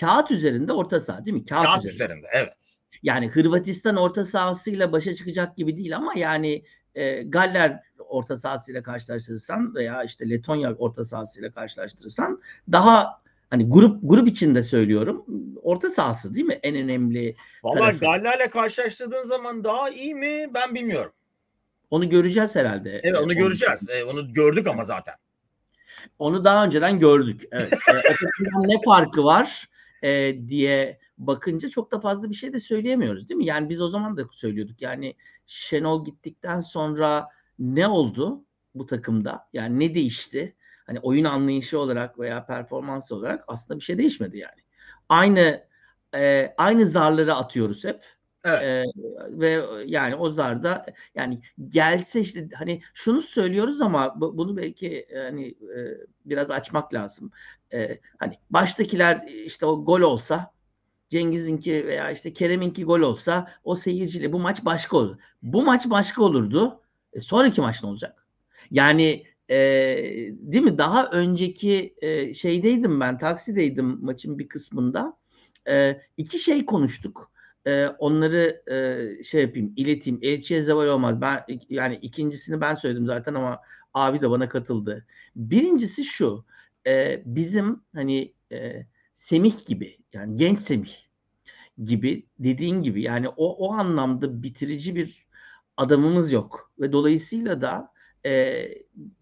Kağıt 0.00 0.30
üzerinde 0.30 0.72
orta 0.72 1.00
saha 1.00 1.24
değil 1.24 1.36
mi? 1.36 1.44
Kağıt, 1.44 1.64
Kağıt 1.66 1.84
üzerinde. 1.84 1.94
üzerinde 1.94 2.26
evet. 2.32 2.76
Yani 3.02 3.28
Hırvatistan 3.28 3.96
orta 3.96 4.24
sahasıyla 4.24 4.92
başa 4.92 5.14
çıkacak 5.14 5.56
gibi 5.56 5.76
değil 5.76 5.96
ama 5.96 6.12
yani 6.16 6.64
e, 6.94 7.22
Galler 7.22 7.80
orta 8.08 8.36
sahasıyla 8.36 8.82
karşılaştırırsan 8.82 9.74
veya 9.74 10.04
işte 10.04 10.30
Letonya 10.30 10.74
orta 10.74 11.04
sahasıyla 11.04 11.50
karşılaştırırsan 11.50 12.42
daha 12.72 13.22
hani 13.50 13.68
grup 13.68 14.00
grup 14.02 14.28
içinde 14.28 14.62
söylüyorum 14.62 15.24
orta 15.62 15.88
sahası 15.90 16.34
değil 16.34 16.46
mi 16.46 16.58
en 16.62 16.76
önemli 16.76 17.36
Vallahi 17.64 17.80
tarafı. 17.80 17.98
Galler'le 17.98 18.50
karşılaştırdığın 18.50 19.22
zaman 19.22 19.64
daha 19.64 19.90
iyi 19.90 20.14
mi 20.14 20.50
ben 20.54 20.74
bilmiyorum. 20.74 21.12
onu 21.90 22.08
göreceğiz 22.08 22.56
herhalde. 22.56 23.00
Evet 23.04 23.20
onu 23.20 23.34
göreceğiz. 23.34 23.88
E, 23.90 24.04
onu 24.04 24.32
gördük 24.32 24.66
ama 24.66 24.84
zaten. 24.84 25.14
Onu 26.18 26.44
daha 26.44 26.64
önceden 26.64 26.98
gördük. 26.98 27.42
Evet. 27.52 27.72
E, 27.72 28.68
ne 28.68 28.80
farkı 28.84 29.24
var 29.24 29.68
e, 30.02 30.38
diye 30.48 30.98
bakınca 31.18 31.68
çok 31.68 31.92
da 31.92 32.00
fazla 32.00 32.30
bir 32.30 32.34
şey 32.34 32.52
de 32.52 32.60
söyleyemiyoruz 32.60 33.28
değil 33.28 33.38
mi? 33.38 33.46
Yani 33.46 33.68
biz 33.68 33.80
o 33.82 33.88
zaman 33.88 34.16
da 34.16 34.24
söylüyorduk. 34.32 34.82
Yani 34.82 35.14
Şenol 35.46 36.04
gittikten 36.04 36.60
sonra 36.60 37.28
ne 37.58 37.88
oldu 37.88 38.44
bu 38.74 38.86
takımda? 38.86 39.48
Yani 39.52 39.80
ne 39.80 39.94
değişti? 39.94 40.56
Hani 40.86 41.00
oyun 41.00 41.24
anlayışı 41.24 41.78
olarak 41.80 42.18
veya 42.18 42.46
performans 42.46 43.12
olarak 43.12 43.44
aslında 43.48 43.80
bir 43.80 43.84
şey 43.84 43.98
değişmedi 43.98 44.38
yani. 44.38 44.60
Aynı 45.08 45.64
e, 46.14 46.54
aynı 46.58 46.86
zarları 46.86 47.34
atıyoruz 47.34 47.84
hep. 47.84 48.04
Evet. 48.44 48.62
Ee, 48.62 48.84
ve 49.30 49.64
yani 49.86 50.14
o 50.14 50.30
zarda 50.30 50.86
yani 51.14 51.40
gelse 51.68 52.20
işte 52.20 52.48
hani 52.54 52.82
şunu 52.94 53.22
söylüyoruz 53.22 53.80
ama 53.80 54.20
bu- 54.20 54.38
bunu 54.38 54.56
belki 54.56 55.06
hani 55.14 55.48
e, 55.48 55.78
biraz 56.24 56.50
açmak 56.50 56.94
lazım. 56.94 57.30
Ee, 57.72 57.98
hani 58.18 58.38
baştakiler 58.50 59.28
işte 59.28 59.66
o 59.66 59.84
gol 59.84 60.00
olsa 60.00 60.52
Cengiz'inki 61.10 61.86
veya 61.86 62.10
işte 62.10 62.32
Kerem'inki 62.32 62.84
gol 62.84 63.00
olsa 63.00 63.50
o 63.64 63.74
seyirciyle 63.74 64.32
bu 64.32 64.38
maç 64.38 64.64
başka 64.64 64.96
olur. 64.96 65.16
Bu 65.42 65.62
maç 65.62 65.90
başka 65.90 66.22
olurdu. 66.22 66.80
E, 67.18 67.20
sonraki 67.20 67.60
maç 67.60 67.82
ne 67.82 67.88
olacak? 67.88 68.26
Yani 68.70 69.24
e, 69.50 69.56
değil 70.30 70.64
mi? 70.64 70.78
Daha 70.78 71.06
önceki 71.10 71.94
e, 71.98 72.34
şeydeydim 72.34 73.00
ben, 73.00 73.18
taksideydim 73.18 74.04
maçın 74.04 74.38
bir 74.38 74.48
kısmında. 74.48 75.16
E, 75.68 76.00
iki 76.16 76.38
şey 76.38 76.64
konuştuk. 76.64 77.30
E, 77.66 77.86
onları 77.86 78.62
e, 78.70 79.24
şey 79.24 79.42
yapayım, 79.42 79.72
ileteyim. 79.76 80.18
Elçiye 80.22 80.62
zeval 80.62 80.86
olmaz. 80.86 81.20
Ben 81.20 81.44
yani 81.70 81.98
ikincisini 82.02 82.60
ben 82.60 82.74
söyledim 82.74 83.06
zaten 83.06 83.34
ama 83.34 83.60
abi 83.94 84.20
de 84.20 84.30
bana 84.30 84.48
katıldı. 84.48 85.06
Birincisi 85.36 86.04
şu. 86.04 86.44
e, 86.86 87.22
bizim 87.26 87.82
hani 87.94 88.32
e, 88.52 88.86
Semih 89.14 89.66
gibi 89.66 89.98
yani 90.12 90.36
genç 90.36 90.60
Semih 90.60 90.94
gibi 91.84 92.26
dediğin 92.38 92.82
gibi 92.82 93.02
yani 93.02 93.28
o 93.28 93.68
o 93.68 93.72
anlamda 93.72 94.42
bitirici 94.42 94.94
bir 94.96 95.27
adamımız 95.78 96.32
yok 96.32 96.72
ve 96.80 96.92
dolayısıyla 96.92 97.60
da 97.60 97.92
e, 98.26 98.64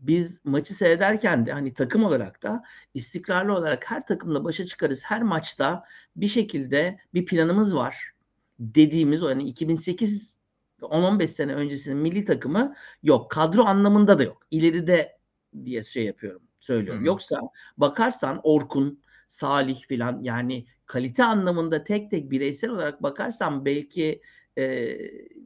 biz 0.00 0.44
maçı 0.44 0.74
seyrederken 0.74 1.46
de 1.46 1.52
hani 1.52 1.74
takım 1.74 2.04
olarak 2.04 2.42
da 2.42 2.62
istikrarlı 2.94 3.54
olarak 3.56 3.90
her 3.90 4.06
takımla 4.06 4.44
başa 4.44 4.66
çıkarız. 4.66 5.02
Her 5.04 5.22
maçta 5.22 5.84
bir 6.16 6.28
şekilde 6.28 6.98
bir 7.14 7.26
planımız 7.26 7.76
var 7.76 8.10
dediğimiz 8.58 9.22
o 9.22 9.28
yani 9.28 9.48
2008 9.48 10.38
10-15 10.80 11.26
sene 11.26 11.54
öncesinin 11.54 11.96
milli 11.98 12.24
takımı 12.24 12.74
yok. 13.02 13.30
Kadro 13.30 13.64
anlamında 13.64 14.18
da 14.18 14.22
yok. 14.22 14.46
İleride 14.50 15.18
diye 15.64 15.82
şey 15.82 16.04
yapıyorum, 16.04 16.42
söylüyorum. 16.60 17.00
Hı 17.00 17.02
hı. 17.02 17.06
Yoksa 17.06 17.40
bakarsan 17.76 18.40
Orkun, 18.42 19.02
Salih 19.28 19.82
filan 19.88 20.22
yani 20.22 20.66
kalite 20.86 21.24
anlamında 21.24 21.84
tek 21.84 22.10
tek 22.10 22.30
bireysel 22.30 22.70
olarak 22.70 23.02
bakarsan 23.02 23.64
belki 23.64 24.22
e, 24.58 24.96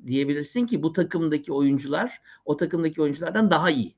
diyebilirsin 0.06 0.66
ki 0.66 0.82
bu 0.82 0.92
takımdaki 0.92 1.52
oyuncular 1.52 2.20
o 2.44 2.56
takımdaki 2.56 3.02
oyunculardan 3.02 3.50
daha 3.50 3.70
iyi. 3.70 3.94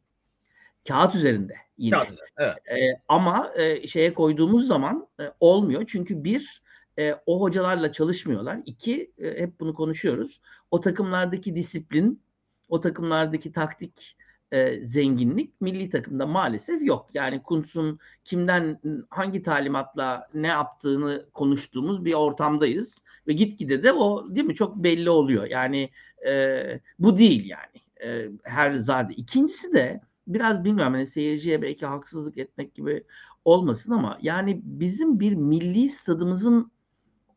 Kağıt 0.88 1.14
üzerinde 1.14 1.56
yine. 1.78 1.96
Kağıt 1.96 2.10
üzerinde, 2.10 2.32
Evet. 2.68 2.82
E, 2.82 3.00
ama 3.08 3.52
e, 3.56 3.86
şeye 3.86 4.14
koyduğumuz 4.14 4.66
zaman 4.66 5.06
e, 5.20 5.24
olmuyor. 5.40 5.84
Çünkü 5.86 6.24
bir 6.24 6.62
e, 6.98 7.14
o 7.26 7.40
hocalarla 7.40 7.92
çalışmıyorlar. 7.92 8.58
İki 8.66 9.12
e, 9.18 9.40
hep 9.40 9.60
bunu 9.60 9.74
konuşuyoruz. 9.74 10.40
O 10.70 10.80
takımlardaki 10.80 11.54
disiplin, 11.54 12.22
o 12.68 12.80
takımlardaki 12.80 13.52
taktik 13.52 14.16
e, 14.52 14.84
zenginlik 14.84 15.60
milli 15.60 15.90
takımda 15.90 16.26
maalesef 16.26 16.82
yok. 16.82 17.10
Yani 17.14 17.42
Kuntz'un 17.42 17.98
kimden 18.24 18.80
hangi 19.10 19.42
talimatla 19.42 20.28
ne 20.34 20.46
yaptığını 20.46 21.26
konuştuğumuz 21.34 22.04
bir 22.04 22.14
ortamdayız 22.14 23.02
ve 23.26 23.32
gitgide 23.32 23.82
de 23.82 23.92
o 23.92 24.34
değil 24.34 24.46
mi 24.46 24.54
çok 24.54 24.76
belli 24.76 25.10
oluyor. 25.10 25.44
Yani 25.44 25.90
e, 26.26 26.62
bu 26.98 27.16
değil 27.18 27.44
yani 27.48 27.82
e, 28.04 28.28
her 28.42 28.72
zarda. 28.72 29.12
İkincisi 29.12 29.72
de 29.72 30.00
biraz 30.26 30.64
bilmiyorum 30.64 30.94
hani 30.94 31.06
seyirciye 31.06 31.62
belki 31.62 31.86
haksızlık 31.86 32.38
etmek 32.38 32.74
gibi 32.74 33.04
olmasın 33.44 33.92
ama 33.92 34.18
yani 34.22 34.60
bizim 34.64 35.20
bir 35.20 35.34
milli 35.34 35.88
stadımızın 35.88 36.72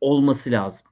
olması 0.01 0.51
lazım. 0.51 0.87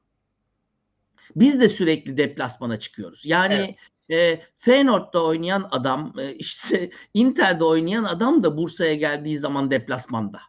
Biz 1.35 1.59
de 1.59 1.69
sürekli 1.69 2.17
deplasmana 2.17 2.79
çıkıyoruz. 2.79 3.25
Yani 3.25 3.75
e, 4.11 4.41
Feyenoord'da 4.59 5.25
oynayan 5.25 5.67
adam, 5.71 6.13
e, 6.19 6.35
işte 6.35 6.89
Inter'de 7.13 7.63
oynayan 7.63 8.03
adam 8.03 8.43
da 8.43 8.57
Bursa'ya 8.57 8.95
geldiği 8.95 9.37
zaman 9.37 9.71
deplasmanda. 9.71 10.39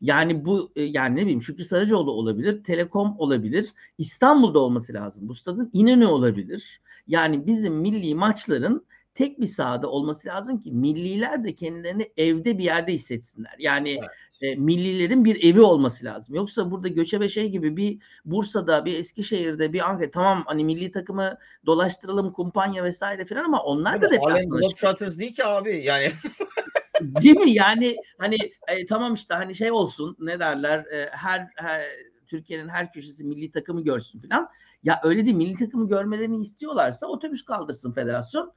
Yani 0.00 0.44
bu 0.44 0.72
e, 0.76 0.82
yani 0.82 1.16
ne 1.16 1.22
bileyim 1.22 1.42
Şükrü 1.42 1.64
Saracoğlu 1.64 2.10
olabilir, 2.10 2.64
Telekom 2.64 3.14
olabilir, 3.18 3.72
İstanbul'da 3.98 4.58
olması 4.58 4.94
lazım. 4.94 5.28
Bu 5.28 5.34
stadın 5.34 5.70
İnönü 5.72 6.06
olabilir. 6.06 6.80
Yani 7.06 7.46
bizim 7.46 7.74
milli 7.74 8.14
maçların 8.14 8.86
tek 9.14 9.40
bir 9.40 9.46
sahada 9.46 9.90
olması 9.90 10.28
lazım 10.28 10.62
ki 10.62 10.72
milliler 10.72 11.44
de 11.44 11.54
kendilerini 11.54 12.12
evde 12.16 12.58
bir 12.58 12.64
yerde 12.64 12.92
hissetsinler. 12.92 13.54
Yani 13.58 13.98
Evet. 14.00 14.10
e, 14.40 14.56
millilerin 14.56 15.24
bir 15.24 15.44
evi 15.44 15.60
olması 15.60 16.04
lazım. 16.04 16.34
Yoksa 16.34 16.70
burada 16.70 16.88
göçebe 16.88 17.28
şey 17.28 17.50
gibi 17.50 17.76
bir 17.76 17.98
Bursa'da, 18.24 18.84
bir 18.84 18.98
Eskişehir'de, 18.98 19.72
bir 19.72 19.90
Ankara 19.90 20.10
tamam 20.10 20.42
hani 20.46 20.64
milli 20.64 20.92
takımı 20.92 21.38
dolaştıralım 21.66 22.32
kumpanya 22.32 22.84
vesaire 22.84 23.24
falan 23.24 23.44
ama 23.44 23.62
onlar 23.62 24.02
da 24.02 24.08
mi? 24.08 24.18
Harlem 24.18 24.36
deplasmana. 24.36 24.60
Globetrotters 24.60 25.18
değil 25.18 25.34
ki 25.34 25.44
abi. 25.44 25.84
Yani 25.84 26.08
Değil 27.00 27.36
mi? 27.36 27.50
Yani 27.50 27.96
hani 28.18 28.36
e, 28.68 28.86
tamam 28.86 29.14
işte 29.14 29.34
hani 29.34 29.54
şey 29.54 29.72
olsun 29.72 30.16
ne 30.18 30.38
derler 30.38 30.78
e, 30.78 31.08
her, 31.12 31.48
her 31.56 31.84
Türkiye'nin 32.26 32.68
her 32.68 32.92
köşesi 32.92 33.24
milli 33.24 33.50
takımı 33.50 33.84
görsün 33.84 34.20
falan. 34.20 34.48
Ya 34.82 35.00
öyle 35.04 35.24
değil 35.24 35.36
milli 35.36 35.58
takımı 35.58 35.88
görmelerini 35.88 36.40
istiyorlarsa 36.40 37.06
otobüs 37.06 37.44
kaldırsın 37.44 37.92
federasyon. 37.92 38.52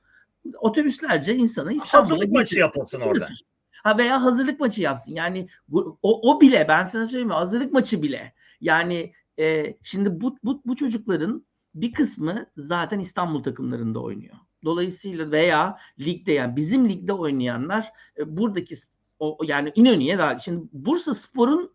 Otobüslerce 0.59 1.35
insanı 1.35 1.73
İstanbul'a 1.73 2.01
hazırlık 2.01 2.31
maçı 2.31 2.59
yapılsın 2.59 3.01
orada. 3.01 3.29
Ha 3.83 3.97
veya 3.97 4.23
hazırlık 4.23 4.59
maçı 4.59 4.81
yapsın. 4.81 5.15
Yani 5.15 5.47
bu, 5.67 5.99
o, 6.01 6.31
o 6.31 6.41
bile 6.41 6.65
ben 6.67 6.83
sana 6.83 7.05
söyleyeyim 7.05 7.27
mi? 7.27 7.33
hazırlık 7.33 7.73
maçı 7.73 8.01
bile. 8.01 8.33
Yani 8.61 9.13
e, 9.39 9.77
şimdi 9.83 10.21
bu, 10.21 10.37
bu, 10.43 10.61
bu 10.65 10.75
çocukların 10.75 11.45
bir 11.75 11.93
kısmı 11.93 12.45
zaten 12.57 12.99
İstanbul 12.99 13.43
takımlarında 13.43 13.99
oynuyor. 13.99 14.35
Dolayısıyla 14.63 15.31
veya 15.31 15.77
ligde 15.99 16.31
yani 16.31 16.55
bizim 16.55 16.89
ligde 16.89 17.13
oynayanlar 17.13 17.91
e, 18.17 18.37
buradaki 18.37 18.75
O, 19.19 19.37
yani 19.43 19.71
İnönü'ye 19.75 20.17
daha. 20.17 20.39
Şimdi 20.39 20.67
Bursa 20.73 21.13
Spor'un 21.13 21.71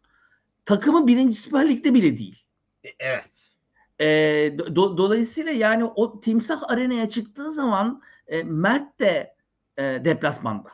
takımı 0.64 1.06
birinci 1.06 1.36
Süper 1.36 1.68
Lig'de 1.68 1.94
bile 1.94 2.18
değil. 2.18 2.44
E, 2.84 2.88
evet. 2.98 3.48
E, 4.00 4.06
do, 4.76 4.96
dolayısıyla 4.96 5.52
yani 5.52 5.84
o 5.84 6.20
timsah 6.20 6.70
arenaya 6.70 7.08
çıktığı 7.08 7.52
zaman 7.52 8.02
e, 8.32 8.42
Mert 8.42 9.00
de 9.00 9.34
e, 9.78 9.82
deplasmanda. 9.82 10.68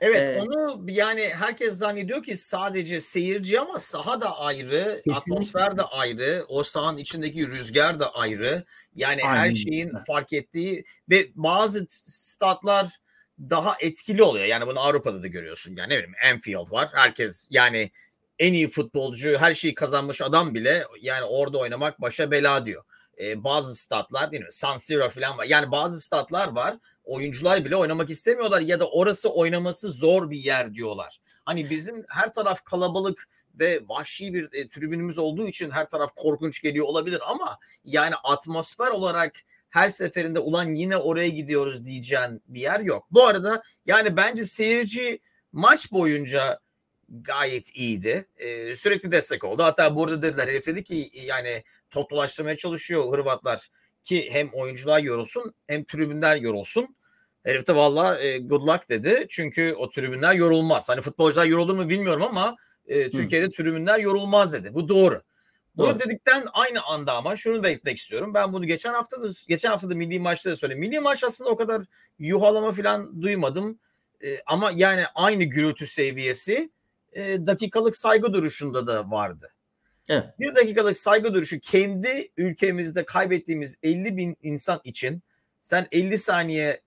Evet 0.00 0.28
ee, 0.28 0.40
onu 0.40 0.84
yani 0.90 1.28
herkes 1.38 1.74
zannediyor 1.74 2.22
ki 2.22 2.36
sadece 2.36 3.00
seyirci 3.00 3.60
ama 3.60 3.78
saha 3.78 4.20
da 4.20 4.38
ayrı, 4.38 4.84
kesinlikle. 4.84 5.12
atmosfer 5.12 5.76
de 5.78 5.82
ayrı, 5.82 6.44
o 6.48 6.62
sahanın 6.62 6.98
içindeki 6.98 7.46
rüzgar 7.46 8.00
da 8.00 8.14
ayrı. 8.14 8.64
Yani 8.94 9.22
Aynen. 9.24 9.38
her 9.38 9.50
şeyin 9.50 9.92
fark 10.06 10.32
ettiği 10.32 10.84
ve 11.10 11.30
bazı 11.34 11.86
statlar 11.88 12.98
daha 13.38 13.76
etkili 13.80 14.22
oluyor. 14.22 14.46
Yani 14.46 14.66
bunu 14.66 14.80
Avrupa'da 14.80 15.22
da 15.22 15.26
görüyorsun. 15.26 15.76
Yani 15.76 15.88
ne 15.88 15.98
bileyim 15.98 16.14
Anfield 16.32 16.70
var. 16.70 16.90
Herkes 16.92 17.48
yani 17.50 17.90
en 18.38 18.52
iyi 18.52 18.68
futbolcu, 18.68 19.36
her 19.38 19.54
şeyi 19.54 19.74
kazanmış 19.74 20.22
adam 20.22 20.54
bile 20.54 20.84
yani 21.00 21.24
orada 21.24 21.58
oynamak 21.58 22.00
başa 22.00 22.30
bela 22.30 22.66
diyor. 22.66 22.84
Ee, 23.20 23.44
bazı 23.44 23.76
statlar 23.76 24.32
değil 24.32 24.42
mi? 24.42 24.52
San 24.52 24.76
Siro 24.76 25.08
falan 25.08 25.38
var. 25.38 25.44
Yani 25.44 25.70
bazı 25.70 26.00
statlar 26.00 26.48
var. 26.48 26.74
Oyuncular 27.04 27.64
bile 27.64 27.76
oynamak 27.76 28.10
istemiyorlar 28.10 28.60
ya 28.60 28.80
da 28.80 28.90
orası 28.90 29.28
oynaması 29.28 29.90
zor 29.90 30.30
bir 30.30 30.38
yer 30.38 30.74
diyorlar. 30.74 31.18
Hani 31.44 31.70
bizim 31.70 32.04
her 32.08 32.32
taraf 32.32 32.64
kalabalık 32.64 33.28
ve 33.54 33.80
vahşi 33.88 34.34
bir 34.34 34.48
e, 34.52 34.68
tribünümüz 34.68 35.18
olduğu 35.18 35.48
için 35.48 35.70
her 35.70 35.88
taraf 35.88 36.10
korkunç 36.16 36.62
geliyor 36.62 36.86
olabilir 36.86 37.20
ama 37.26 37.58
yani 37.84 38.14
atmosfer 38.24 38.88
olarak 38.88 39.40
her 39.70 39.88
seferinde 39.88 40.38
ulan 40.38 40.72
yine 40.72 40.96
oraya 40.96 41.28
gidiyoruz 41.28 41.84
diyeceğin 41.84 42.42
bir 42.48 42.60
yer 42.60 42.80
yok. 42.80 43.06
Bu 43.10 43.26
arada 43.26 43.62
yani 43.86 44.16
bence 44.16 44.46
seyirci 44.46 45.20
maç 45.52 45.92
boyunca 45.92 46.60
gayet 47.22 47.76
iyiydi. 47.76 48.28
Ee, 48.36 48.76
sürekli 48.76 49.12
destek 49.12 49.44
oldu. 49.44 49.62
Hatta 49.62 49.96
burada 49.96 50.22
dediler 50.22 50.48
herif 50.48 50.66
dedi 50.66 50.82
ki 50.82 51.10
yani 51.12 51.62
toplulaştırmaya 51.90 52.56
çalışıyor 52.56 53.12
Hırvatlar 53.12 53.68
ki 54.02 54.28
hem 54.30 54.48
oyuncular 54.48 55.02
yorulsun 55.02 55.54
hem 55.66 55.84
tribünler 55.84 56.36
yorulsun. 56.36 56.96
Herif 57.44 57.66
de 57.66 57.74
valla 57.74 58.20
e, 58.20 58.38
good 58.38 58.68
luck 58.68 58.88
dedi. 58.88 59.26
Çünkü 59.28 59.74
o 59.78 59.90
tribünler 59.90 60.34
yorulmaz. 60.34 60.88
Hani 60.88 61.00
futbolcular 61.00 61.46
yorulur 61.46 61.74
mu 61.74 61.88
bilmiyorum 61.88 62.22
ama 62.22 62.56
e, 62.86 63.10
Türkiye'de 63.10 63.46
Hı. 63.46 63.50
tribünler 63.50 63.98
yorulmaz 63.98 64.52
dedi. 64.52 64.74
Bu 64.74 64.88
doğru. 64.88 65.22
Bunu 65.76 65.86
doğru. 65.86 65.98
dedikten 65.98 66.44
aynı 66.52 66.82
anda 66.82 67.12
ama 67.12 67.36
şunu 67.36 67.62
belirtmek 67.62 67.98
istiyorum. 67.98 68.34
Ben 68.34 68.52
bunu 68.52 68.66
geçen 68.66 68.92
hafta 68.92 69.22
da 69.22 69.28
geçen 69.48 69.70
hafta 69.70 69.90
da 69.90 69.94
milli 69.94 70.20
maçta 70.20 70.50
da 70.50 70.56
söyledim. 70.56 70.80
Milli 70.80 71.00
maç 71.00 71.24
aslında 71.24 71.50
o 71.50 71.56
kadar 71.56 71.82
yuhalama 72.18 72.72
falan 72.72 73.22
duymadım. 73.22 73.78
E, 74.24 74.40
ama 74.46 74.70
yani 74.74 75.04
aynı 75.14 75.44
gürültü 75.44 75.86
seviyesi 75.86 76.70
e, 77.14 77.46
dakikalık 77.46 77.96
saygı 77.96 78.32
duruşunda 78.32 78.86
da 78.86 79.10
vardı. 79.10 79.50
Evet. 80.08 80.24
Bir 80.40 80.54
dakikalık 80.54 80.96
saygı 80.96 81.34
duruşu 81.34 81.60
kendi 81.60 82.32
ülkemizde 82.36 83.04
kaybettiğimiz 83.04 83.76
50 83.82 84.16
bin 84.16 84.36
insan 84.42 84.80
için 84.84 85.22
sen 85.60 85.88
50 85.92 86.18
saniye 86.18 86.82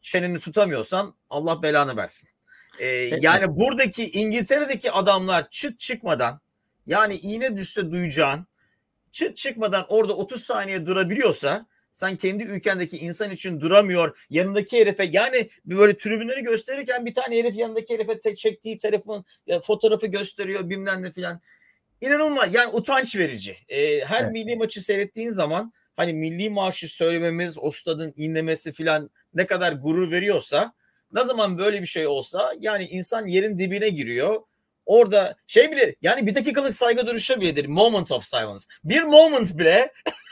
çeneni 0.00 0.38
tutamıyorsan 0.38 1.14
Allah 1.30 1.62
belanı 1.62 1.96
versin. 1.96 2.28
Ee, 2.78 2.86
yani 3.20 3.56
buradaki 3.56 4.10
İngiltere'deki 4.10 4.92
adamlar 4.92 5.50
çıt 5.50 5.78
çıkmadan 5.78 6.40
yani 6.86 7.14
iğne 7.14 7.56
düşse 7.56 7.90
duyacağın 7.90 8.46
çıt 9.10 9.36
çıkmadan 9.36 9.86
orada 9.88 10.16
30 10.16 10.44
saniye 10.44 10.86
durabiliyorsa 10.86 11.66
sen 11.98 12.16
kendi 12.16 12.42
ülkendeki 12.42 12.98
insan 12.98 13.30
için 13.30 13.60
duramıyor. 13.60 14.18
Yanındaki 14.30 14.80
herife 14.80 15.04
yani 15.12 15.50
böyle 15.64 15.96
tribünleri 15.96 16.42
gösterirken 16.42 17.06
bir 17.06 17.14
tane 17.14 17.38
herif 17.38 17.56
yanındaki 17.56 17.94
herife 17.94 18.18
tek 18.18 18.38
çektiği 18.38 18.76
telefon 18.76 19.24
fotoğrafı 19.62 20.06
gösteriyor 20.06 20.70
bilmem 20.70 21.02
ne 21.02 21.10
filan. 21.10 21.40
İnanılmaz 22.00 22.54
yani 22.54 22.72
utanç 22.72 23.16
verici. 23.16 23.56
Ee, 23.68 24.00
her 24.00 24.22
evet. 24.22 24.32
milli 24.32 24.56
maçı 24.56 24.84
seyrettiğin 24.84 25.28
zaman 25.28 25.72
hani 25.96 26.14
milli 26.14 26.50
marşı 26.50 26.88
söylememiz, 26.88 27.58
o 27.58 27.70
stadın 27.70 28.12
inlemesi 28.16 28.72
filan 28.72 29.10
ne 29.34 29.46
kadar 29.46 29.72
gurur 29.72 30.10
veriyorsa 30.10 30.72
ne 31.12 31.24
zaman 31.24 31.58
böyle 31.58 31.80
bir 31.80 31.86
şey 31.86 32.06
olsa 32.06 32.52
yani 32.60 32.84
insan 32.84 33.26
yerin 33.26 33.58
dibine 33.58 33.88
giriyor. 33.88 34.42
Orada 34.86 35.36
şey 35.46 35.70
bile 35.70 35.94
yani 36.02 36.26
bir 36.26 36.34
dakikalık 36.34 36.74
saygı 36.74 37.06
duruşa 37.06 37.40
biledir. 37.40 37.66
Moment 37.66 38.12
of 38.12 38.24
silence. 38.24 38.64
Bir 38.84 39.02
moment 39.02 39.58
bile 39.58 39.92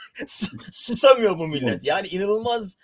susamıyor 0.71 1.37
bu 1.37 1.47
millet. 1.47 1.85
Yani 1.85 2.07
inanılmaz 2.07 2.77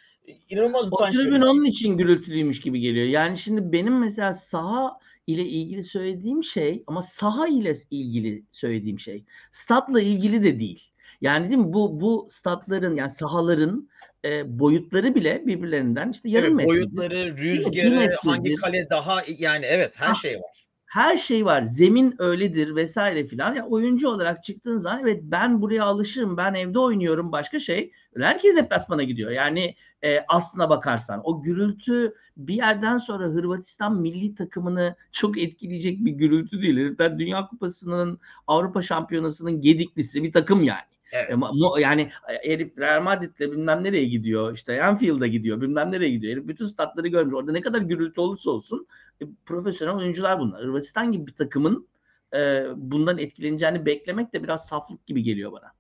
inanılmaz 0.49 0.87
utanç. 0.93 1.15
O 1.15 1.19
tribün 1.19 1.41
onun 1.41 1.65
için 1.65 1.97
gürültülüymüş 1.97 2.61
gibi 2.61 2.79
geliyor. 2.79 3.07
Yani 3.07 3.37
şimdi 3.37 3.71
benim 3.71 3.99
mesela 3.99 4.33
saha 4.33 4.99
ile 5.27 5.45
ilgili 5.45 5.83
söylediğim 5.83 6.43
şey 6.43 6.83
ama 6.87 7.03
saha 7.03 7.47
ile 7.47 7.73
ilgili 7.91 8.43
söylediğim 8.51 8.99
şey 8.99 9.25
statla 9.51 10.01
ilgili 10.01 10.43
de 10.43 10.59
değil. 10.59 10.89
Yani 11.21 11.49
değil 11.49 11.59
mi 11.59 11.73
bu 11.73 12.01
bu 12.01 12.27
statların 12.31 12.95
yani 12.95 13.09
sahaların 13.09 13.89
e, 14.25 14.59
boyutları 14.59 15.15
bile 15.15 15.43
birbirlerinden 15.45 16.11
işte 16.11 16.29
yarım 16.29 16.59
evet, 16.59 16.69
metre. 16.69 16.81
Boyutları, 16.81 17.37
rüzgarı, 17.37 18.15
hangi 18.23 18.55
kale 18.55 18.89
daha 18.89 19.23
yani 19.37 19.65
evet 19.65 19.99
her 19.99 20.07
ha, 20.07 20.13
şey 20.13 20.35
var 20.35 20.62
her 20.93 21.17
şey 21.17 21.45
var. 21.45 21.63
Zemin 21.63 22.15
öyledir 22.19 22.75
vesaire 22.75 23.27
filan. 23.27 23.55
Ya 23.55 23.65
oyuncu 23.65 24.09
olarak 24.09 24.43
çıktığın 24.43 24.77
zaman 24.77 25.01
evet 25.01 25.21
ben 25.23 25.61
buraya 25.61 25.85
alışırım. 25.85 26.37
Ben 26.37 26.53
evde 26.53 26.79
oynuyorum 26.79 27.31
başka 27.31 27.59
şey. 27.59 27.91
Herkes 28.17 28.55
deplasmana 28.55 29.03
gidiyor. 29.03 29.31
Yani 29.31 29.75
e, 30.01 30.19
aslına 30.27 30.69
bakarsan 30.69 31.21
o 31.23 31.41
gürültü 31.41 32.13
bir 32.37 32.53
yerden 32.53 32.97
sonra 32.97 33.25
Hırvatistan 33.25 34.01
milli 34.01 34.35
takımını 34.35 34.95
çok 35.11 35.37
etkileyecek 35.37 36.05
bir 36.05 36.11
gürültü 36.11 36.61
değil. 36.61 36.77
Herifler 36.77 37.19
Dünya 37.19 37.47
Kupası'nın 37.47 38.19
Avrupa 38.47 38.81
Şampiyonası'nın 38.81 39.61
gediklisi 39.61 40.23
bir 40.23 40.31
takım 40.31 40.63
yani. 40.63 40.93
Evet. 41.13 41.31
E, 41.77 41.81
yani 41.81 42.09
e, 42.29 42.49
herif 42.49 42.77
Real 42.77 43.01
Madrid'le 43.01 43.51
bilmem 43.51 43.83
nereye 43.83 44.05
gidiyor. 44.05 44.55
işte 44.55 44.83
Anfield'a 44.83 45.27
gidiyor. 45.27 45.61
Bilmem 45.61 45.91
nereye 45.91 46.09
gidiyor. 46.09 46.33
Herif 46.33 46.47
bütün 46.47 46.65
statları 46.65 47.07
görmüş. 47.07 47.33
Orada 47.33 47.51
ne 47.51 47.61
kadar 47.61 47.81
gürültü 47.81 48.21
olursa 48.21 48.51
olsun 48.51 48.87
profesyonel 49.45 49.95
oyuncular 49.95 50.39
bunlar. 50.39 50.63
Hırvatistan 50.63 51.11
gibi 51.11 51.27
bir 51.27 51.35
takımın 51.35 51.87
e, 52.33 52.63
bundan 52.75 53.17
etkileneceğini 53.17 53.85
beklemek 53.85 54.33
de 54.33 54.43
biraz 54.43 54.67
saflık 54.67 55.07
gibi 55.07 55.23
geliyor 55.23 55.51
bana. 55.51 55.73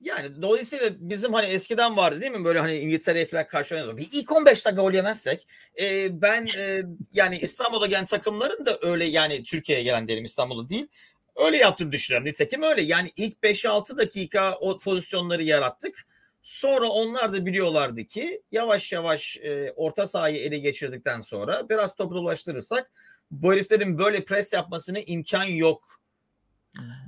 Yani 0.00 0.42
dolayısıyla 0.42 0.90
bizim 0.98 1.32
hani 1.32 1.46
eskiden 1.46 1.96
vardı 1.96 2.20
değil 2.20 2.32
mi 2.32 2.44
böyle 2.44 2.58
hani 2.58 2.76
İngiltere'ye 2.76 3.26
falan 3.26 3.46
karşı 3.46 3.74
oynuyoruz. 3.74 3.98
Bir 3.98 4.08
ilk 4.12 4.32
15 4.32 4.66
dakika 4.66 4.82
gol 4.82 4.92
yemezsek 4.92 5.46
e, 5.80 6.08
ben 6.22 6.46
e, 6.58 6.82
yani 7.12 7.36
İstanbul'a 7.36 7.86
gelen 7.86 8.04
takımların 8.04 8.66
da 8.66 8.78
öyle 8.82 9.04
yani 9.04 9.44
Türkiye'ye 9.44 9.84
gelen 9.84 10.08
diyelim 10.08 10.24
İstanbul'da 10.24 10.68
değil 10.68 10.88
öyle 11.36 11.56
yaptığını 11.56 11.92
düşünüyorum. 11.92 12.28
Nitekim 12.28 12.62
öyle 12.62 12.82
yani 12.82 13.10
ilk 13.16 13.36
5-6 13.42 13.98
dakika 13.98 14.56
o 14.60 14.78
pozisyonları 14.78 15.42
yarattık. 15.42 16.06
Sonra 16.42 16.88
onlar 16.88 17.32
da 17.32 17.46
biliyorlardı 17.46 18.04
ki 18.04 18.42
yavaş 18.52 18.92
yavaş 18.92 19.36
e, 19.36 19.72
orta 19.76 20.06
sahayı 20.06 20.36
ele 20.36 20.58
geçirdikten 20.58 21.20
sonra 21.20 21.68
biraz 21.68 21.94
topu 21.94 22.14
dolaştırırsak 22.14 22.90
bu 23.30 23.52
heriflerin 23.52 23.98
böyle 23.98 24.24
pres 24.24 24.52
yapmasına 24.52 24.98
imkan 24.98 25.44
yok 25.44 26.02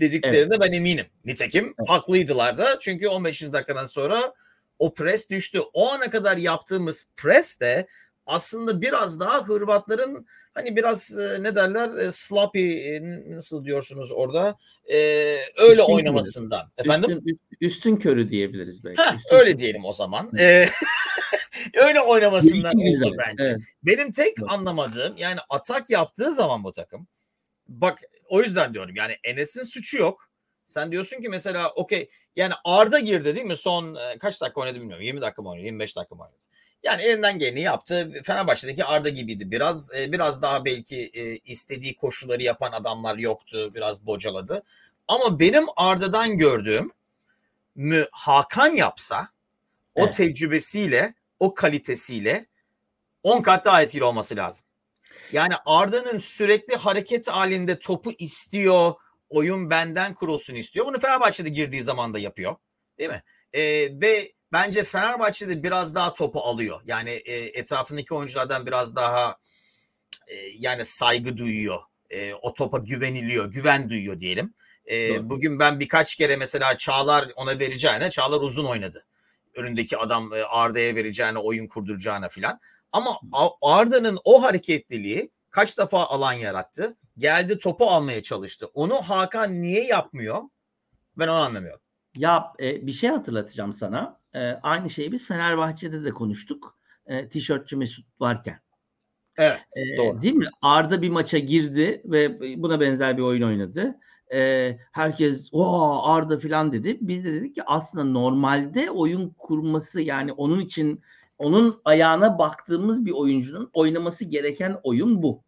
dediklerinde 0.01 0.55
evet. 0.55 0.61
ben 0.61 0.73
eminim. 0.73 1.07
Nitekim 1.25 1.75
evet. 1.79 1.91
haklıydılar 1.91 2.59
da 2.59 2.79
çünkü 2.79 3.09
15. 3.09 3.43
dakikadan 3.43 3.87
sonra 3.87 4.35
o 4.79 4.95
pres 4.95 5.31
düştü. 5.31 5.61
O 5.73 5.91
ana 5.91 6.11
kadar 6.11 6.37
yaptığımız 6.37 7.07
pres 7.17 7.61
de 7.61 7.87
aslında 8.27 8.81
biraz 8.81 9.21
daha 9.21 9.49
Hırvatların 9.49 10.27
hani 10.55 10.77
biraz 10.77 11.19
e, 11.19 11.43
ne 11.43 11.55
derler 11.55 11.99
e, 11.99 12.13
sloppy 12.13 12.95
e, 12.97 13.03
nasıl 13.29 13.65
diyorsunuz 13.65 14.13
orada 14.13 14.57
e, 14.85 14.97
öyle 15.57 15.81
üstün 15.81 15.93
oynamasından 15.93 16.61
körü. 16.61 16.87
efendim 16.87 17.11
üstün, 17.11 17.31
üst, 17.31 17.43
üstün 17.61 17.97
körü 17.97 18.31
diyebiliriz 18.31 18.85
belki. 18.85 19.03
Heh, 19.03 19.17
öyle 19.31 19.51
körü. 19.51 19.59
diyelim 19.59 19.85
o 19.85 19.93
zaman. 19.93 20.31
E, 20.39 20.67
öyle 21.75 22.01
oynamasından 22.01 22.75
oldu 22.75 23.17
bence. 23.19 23.49
Evet. 23.49 23.61
Benim 23.83 24.13
tek 24.13 24.35
evet. 24.39 24.51
anlamadığım 24.51 25.17
yani 25.17 25.39
atak 25.51 25.91
yaptığı 25.91 26.33
zaman 26.33 26.65
bu 26.65 26.73
takım 26.73 27.07
bak 27.69 27.99
o 28.29 28.43
yüzden 28.43 28.75
diyorum 28.75 28.97
yani 28.97 29.17
Enes'in 29.25 29.65
suçu 29.65 29.99
yok. 29.99 30.31
Sen 30.67 30.93
diyorsun 30.93 31.21
ki 31.21 31.29
mesela 31.29 31.71
okey 31.71 32.11
yani 32.37 32.53
Arda 32.65 32.99
girdi 32.99 33.35
değil 33.35 33.47
mi? 33.47 33.57
Son 33.57 33.99
kaç 34.21 34.41
dakika 34.41 34.61
oynadı 34.61 34.81
bilmiyorum. 34.81 35.05
20 35.05 35.21
dakika 35.21 35.43
mı 35.43 35.49
oynadı? 35.49 35.65
25 35.65 35.97
dakika 35.97 36.15
mı 36.15 36.23
oynadı? 36.23 36.44
Yani 36.85 37.03
elinden 37.03 37.39
geleni 37.39 37.61
yaptı. 37.61 38.13
Fenerbahçe'deki 38.25 38.85
Arda 38.85 39.09
gibiydi 39.09 39.51
biraz. 39.51 39.95
E, 39.95 40.13
biraz 40.13 40.43
daha 40.43 40.65
belki 40.65 41.11
e, 41.15 41.37
istediği 41.37 41.97
koşulları 41.97 42.43
yapan 42.43 42.73
adamlar 42.73 43.17
yoktu. 43.19 43.75
Biraz 43.75 44.07
bocaladı. 44.07 44.63
Ama 45.09 45.41
benim 45.41 45.65
Arda'dan 45.77 46.39
gördüğüm 46.39 46.93
mü 47.75 48.07
Hakan 48.13 48.73
yapsa 48.73 49.29
o 49.95 50.05
evet. 50.05 50.15
tecrübesiyle, 50.15 51.15
o 51.41 51.55
kalitesiyle 51.55 52.47
10 53.23 53.43
kat 53.43 53.65
daha 53.65 53.83
etkili 53.83 54.05
olması 54.05 54.37
lazım. 54.37 54.67
Yani 55.33 55.55
Arda'nın 55.67 56.19
sürekli 56.19 56.77
hareket 56.77 57.29
halinde 57.29 57.79
topu 57.79 58.13
istiyor, 58.19 58.95
oyun 59.29 59.71
benden 59.71 60.15
kurulsun 60.15 60.55
istiyor. 60.55 60.87
Bunu 60.87 60.99
Fenerbahçe'de 60.99 61.49
girdiği 61.49 61.83
zaman 61.83 62.15
da 62.15 62.19
yapıyor. 62.19 62.57
Değil 62.99 63.11
mi? 63.11 63.23
Ee, 63.53 63.63
ve 64.01 64.31
bence 64.55 64.85
Fenerbahçe'de 64.85 65.63
biraz 65.63 65.95
daha 65.95 66.13
topu 66.13 66.41
alıyor. 66.41 66.81
Yani 66.87 67.11
e, 67.11 67.35
etrafındaki 67.37 68.15
oyunculardan 68.15 68.67
biraz 68.67 68.97
daha 68.97 69.37
e, 70.27 70.35
yani 70.59 70.85
saygı 70.85 71.37
duyuyor. 71.37 71.81
E, 72.11 72.35
o 72.35 72.55
topa 72.55 72.79
güveniliyor, 72.79 73.47
güven 73.47 73.91
duyuyor 73.91 74.21
diyelim. 74.21 74.55
E, 74.87 75.09
Doğru. 75.09 75.31
bugün 75.31 75.59
ben 75.59 75.81
birkaç 75.81 76.15
kere 76.15 76.37
mesela 76.37 76.79
Çağlar 76.79 77.33
ona 77.37 77.59
vereceğine 77.59 78.11
Çağlar 78.11 78.41
uzun 78.41 78.65
oynadı. 78.65 79.07
Önündeki 79.55 79.99
adam 79.99 80.33
e, 80.33 80.43
Arda'ya 80.43 80.95
vereceğine, 80.95 81.39
oyun 81.39 81.67
kurduracağına 81.67 82.29
filan. 82.29 82.61
Ama 82.93 83.21
Arda'nın 83.63 84.19
o 84.25 84.43
hareketliliği 84.43 85.31
kaç 85.51 85.79
defa 85.79 86.07
alan 86.07 86.33
yarattı. 86.33 86.97
Geldi 87.19 87.59
topu 87.59 87.87
almaya 87.87 88.23
çalıştı. 88.23 88.67
Onu 88.75 88.95
Hakan 89.03 89.63
niye 89.63 89.85
yapmıyor? 89.85 90.43
Ben 91.19 91.29
onu 91.29 91.37
anlamıyorum. 91.37 91.81
Ya 92.17 92.53
e, 92.61 92.87
bir 92.87 92.93
şey 92.93 93.11
hatırlatacağım 93.11 93.73
sana. 93.73 94.24
E, 94.35 94.41
aynı 94.63 94.91
şeyi 94.91 95.13
biz 95.13 95.27
Fenerbahçe'de 95.27 96.05
de 96.05 96.11
konuştuk. 96.11 96.79
E, 97.07 97.29
tişörtçü 97.29 97.77
Mesut 97.77 98.07
varken. 98.21 98.59
Evet, 99.37 99.61
E, 99.77 99.97
doğru. 99.97 100.23
Değil 100.23 100.35
mi? 100.35 100.47
Arda 100.63 101.03
bir 101.03 101.09
maça 101.09 101.39
girdi 101.39 102.03
ve 102.05 102.41
buna 102.63 102.81
benzer 102.81 103.17
bir 103.17 103.23
oyun 103.23 103.43
oynadı. 103.43 103.99
E, 104.35 104.71
herkes 104.93 105.49
o 105.53 106.03
Arda 106.05 106.39
filan 106.39 106.73
dedi. 106.73 106.99
Biz 107.01 107.25
de 107.25 107.33
dedik 107.35 107.55
ki 107.55 107.63
aslında 107.67 108.05
normalde 108.05 108.91
oyun 108.91 109.31
kurması 109.39 110.01
yani 110.01 110.33
onun 110.33 110.61
için 110.61 111.01
onun 111.39 111.81
ayağına 111.85 112.39
baktığımız 112.39 113.07
bir 113.07 113.13
oyuncunun 113.13 113.71
oynaması 113.73 114.25
gereken 114.25 114.77
oyun 114.83 115.23
bu. 115.23 115.43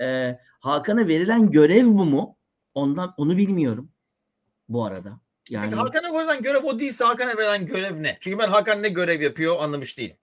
E, 0.00 0.38
Hakan'a 0.60 1.08
verilen 1.08 1.50
görev 1.50 1.86
bu 1.86 2.04
mu? 2.04 2.36
Ondan 2.74 3.14
onu 3.16 3.36
bilmiyorum 3.36 3.90
bu 4.68 4.84
arada. 4.84 5.20
Yani 5.50 5.70
Peki 5.70 5.76
Hakan'a 5.76 6.14
verilen 6.14 6.42
görev 6.42 6.64
o 6.64 6.78
değilse 6.78 7.04
Hakan'a 7.04 7.36
verilen 7.36 7.66
görev 7.66 8.02
ne? 8.02 8.16
Çünkü 8.20 8.38
ben 8.38 8.48
Hakan 8.48 8.82
ne 8.82 8.88
görev 8.88 9.20
yapıyor 9.20 9.56
anlamış 9.60 9.98
değilim. 9.98 10.16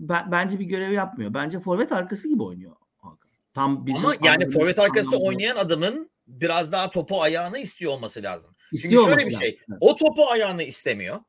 ben, 0.00 0.32
bence 0.32 0.58
bir 0.58 0.64
görev 0.64 0.92
yapmıyor. 0.92 1.34
Bence 1.34 1.60
forvet 1.60 1.92
arkası 1.92 2.28
gibi 2.28 2.42
oynuyor 2.42 2.76
Hakan. 2.96 3.30
Tam 3.54 3.86
bizim 3.86 4.06
Ama 4.06 4.14
yani 4.22 4.50
forvet 4.50 4.78
arkası 4.78 5.08
anlamda 5.08 5.28
oynayan 5.28 5.56
adamın 5.56 6.10
biraz 6.26 6.72
daha 6.72 6.90
topu 6.90 7.22
ayağını 7.22 7.58
istiyor 7.58 7.92
olması 7.92 8.22
lazım. 8.22 8.54
Çünkü 8.70 8.76
istiyor 8.76 9.02
şöyle 9.02 9.22
olması 9.22 9.40
bir 9.40 9.44
şey. 9.44 9.58
lazım. 9.70 9.78
O 9.80 9.96
topu 9.96 10.30
ayağını 10.30 10.62
istemiyor. 10.62 11.20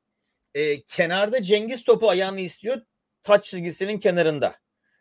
Ee, 0.56 0.82
kenarda 0.82 1.44
Cengiz 1.44 1.84
topu 1.84 2.10
ayağını 2.10 2.40
istiyor. 2.40 2.82
Taç 3.22 3.46
çizgisinin 3.46 4.00
kenarında. 4.00 4.56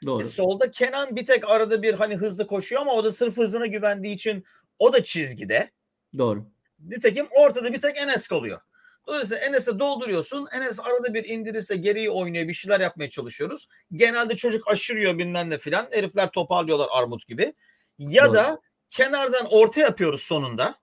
Doğru. 0.07 0.23
E, 0.23 0.25
solda 0.25 0.71
Kenan 0.71 1.17
bir 1.17 1.25
tek 1.25 1.49
arada 1.49 1.83
bir 1.83 1.95
hani 1.95 2.17
hızlı 2.17 2.47
koşuyor 2.47 2.83
ama 2.83 2.93
o 2.93 3.05
da 3.05 3.13
sırf 3.13 3.37
hızına 3.37 3.67
güvendiği 3.67 4.15
için 4.15 4.45
o 4.79 4.93
da 4.93 5.03
çizgide. 5.03 5.71
Doğru. 6.19 6.47
Nitekim 6.89 7.27
ortada 7.31 7.73
bir 7.73 7.81
tek 7.81 7.97
Enes 7.97 8.29
kalıyor. 8.29 8.61
Dolayısıyla 9.07 9.45
Enes'e 9.45 9.79
dolduruyorsun. 9.79 10.47
Enes 10.57 10.81
arada 10.81 11.15
bir 11.15 11.25
indirirse 11.25 11.77
geriye 11.77 12.11
oynuyor. 12.11 12.49
Bir 12.49 12.55
şeyler 12.55 12.81
yapmaya 12.81 13.11
çalışıyoruz. 13.11 13.69
Genelde 13.93 14.37
çocuk 14.37 14.69
aşırıyor 14.69 15.19
bilmem 15.19 15.51
ne 15.51 15.59
filan. 15.59 15.87
Herifler 15.91 16.31
toparlıyorlar 16.31 16.89
armut 16.93 17.27
gibi. 17.27 17.55
Ya 17.99 18.27
Doğru. 18.27 18.35
da 18.35 18.61
kenardan 18.89 19.47
orta 19.51 19.81
yapıyoruz 19.81 20.23
sonunda. 20.23 20.75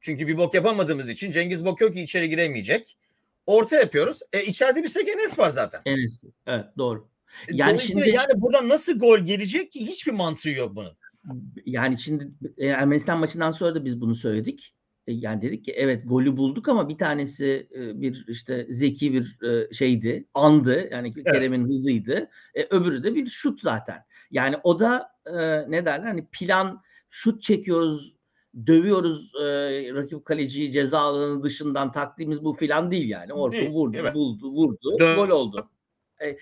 Çünkü 0.00 0.26
bir 0.26 0.38
bok 0.38 0.54
yapamadığımız 0.54 1.08
için 1.08 1.30
Cengiz 1.30 1.64
bakıyor 1.64 1.92
ki 1.92 2.02
içeri 2.02 2.28
giremeyecek. 2.28 2.96
Orta 3.46 3.76
yapıyoruz. 3.76 4.20
E 4.32 4.44
içeride 4.44 4.82
bir 4.82 4.92
tek 4.92 5.08
Enes 5.08 5.38
var 5.38 5.50
zaten. 5.50 5.80
Enes. 5.86 6.24
Evet 6.46 6.64
doğru. 6.78 7.08
E, 7.48 7.50
Yani 7.52 7.78
şimdi- 7.78 8.10
yani 8.10 8.32
burada 8.36 8.68
nasıl 8.68 8.98
gol 8.98 9.18
gelecek 9.18 9.72
ki 9.72 9.86
hiçbir 9.86 10.12
mantığı 10.12 10.50
yok 10.50 10.76
bunun. 10.76 10.92
Yani 11.66 11.98
şimdi 11.98 12.28
e, 12.58 12.66
Ermenistan 12.66 13.18
maçından 13.18 13.50
sonra 13.50 13.74
da 13.74 13.84
biz 13.84 14.00
bunu 14.00 14.14
söyledik. 14.14 14.74
E, 15.08 15.12
Yani 15.12 15.42
dedik 15.42 15.64
ki 15.64 15.72
evet 15.72 16.02
golü 16.06 16.36
bulduk 16.36 16.68
ama 16.68 16.88
bir 16.88 16.98
tanesi 16.98 17.68
e, 17.74 18.00
bir 18.00 18.24
işte 18.28 18.66
zeki 18.70 19.12
bir 19.12 19.38
e, 19.42 19.74
şeydi, 19.74 20.24
andı. 20.34 20.88
Yani 20.92 21.14
Kerem'in 21.24 21.68
hızıydı. 21.68 22.28
E, 22.54 22.64
öbürü 22.70 23.04
de 23.04 23.14
bir 23.14 23.26
şut 23.26 23.62
zaten. 23.62 24.04
Yani 24.30 24.56
o 24.62 24.80
da 24.80 25.10
e, 25.26 25.70
ne 25.70 25.84
derler 25.84 26.06
hani 26.06 26.26
plan 26.32 26.82
şut 27.10 27.42
çekiyoruz, 27.42 28.14
dövüyoruz 28.66 29.32
e, 29.34 29.44
rakip 29.94 30.24
kaleciyi 30.24 30.72
ceza 30.72 30.98
alanı 30.98 31.42
dışından 31.42 31.92
taktiğimiz 31.92 32.44
bu 32.44 32.54
filan 32.54 32.90
değil 32.90 33.08
yani. 33.08 33.32
Orkun 33.32 33.66
vurdu, 33.66 33.96
evet. 34.00 34.14
buldu, 34.14 34.50
vurdu, 34.50 34.96
Dö- 34.98 35.16
gol 35.16 35.28
oldu. 35.28 35.70
E, 36.22 36.36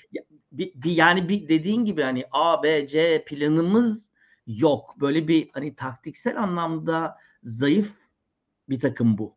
bir, 0.52 0.72
bir- 0.74 0.90
yani 0.90 1.28
bir 1.28 1.48
dediğin 1.48 1.84
gibi 1.84 2.02
hani 2.02 2.24
A, 2.32 2.62
B, 2.62 2.86
C 2.86 3.24
planımız 3.26 4.10
yok. 4.46 4.94
Böyle 5.00 5.28
bir 5.28 5.48
hani 5.52 5.74
taktiksel 5.74 6.42
anlamda 6.42 7.16
zayıf 7.42 8.05
bir 8.68 8.80
takım 8.80 9.18
bu. 9.18 9.36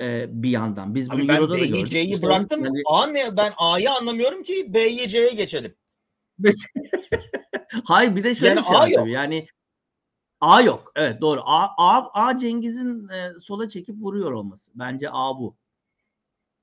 Ee, 0.00 0.26
bir 0.42 0.50
yandan. 0.50 0.94
Biz 0.94 1.10
bunu 1.10 1.20
Abi 1.20 1.28
ben 1.28 1.36
Euro'da 1.36 1.54
da 1.54 1.64
gördük. 1.66 1.88
C'yi 1.90 2.22
bıraktım. 2.22 2.64
yani- 2.64 2.82
A 2.86 3.06
ne? 3.06 3.36
Ben 3.36 3.52
A'yı 3.56 3.90
anlamıyorum 3.92 4.42
ki 4.42 4.74
B'ye 4.74 5.08
C'ye 5.08 5.30
geçelim. 5.34 5.74
Hayır 7.84 8.16
bir 8.16 8.24
de 8.24 8.34
şöyle 8.34 8.48
Yani 8.48 8.58
bir 8.60 8.64
şey 8.64 8.76
A 8.76 8.80
var 8.80 8.88
yok. 8.88 8.96
tabii. 8.98 9.10
Yani 9.12 9.46
A 10.40 10.60
yok. 10.60 10.92
Evet 10.96 11.20
doğru. 11.20 11.40
A, 11.44 11.66
A, 11.78 12.10
A 12.28 12.38
Cengiz'in 12.38 13.08
e, 13.08 13.32
sola 13.40 13.68
çekip 13.68 13.96
vuruyor 14.02 14.32
olması. 14.32 14.72
Bence 14.74 15.08
A 15.12 15.38
bu. 15.38 15.56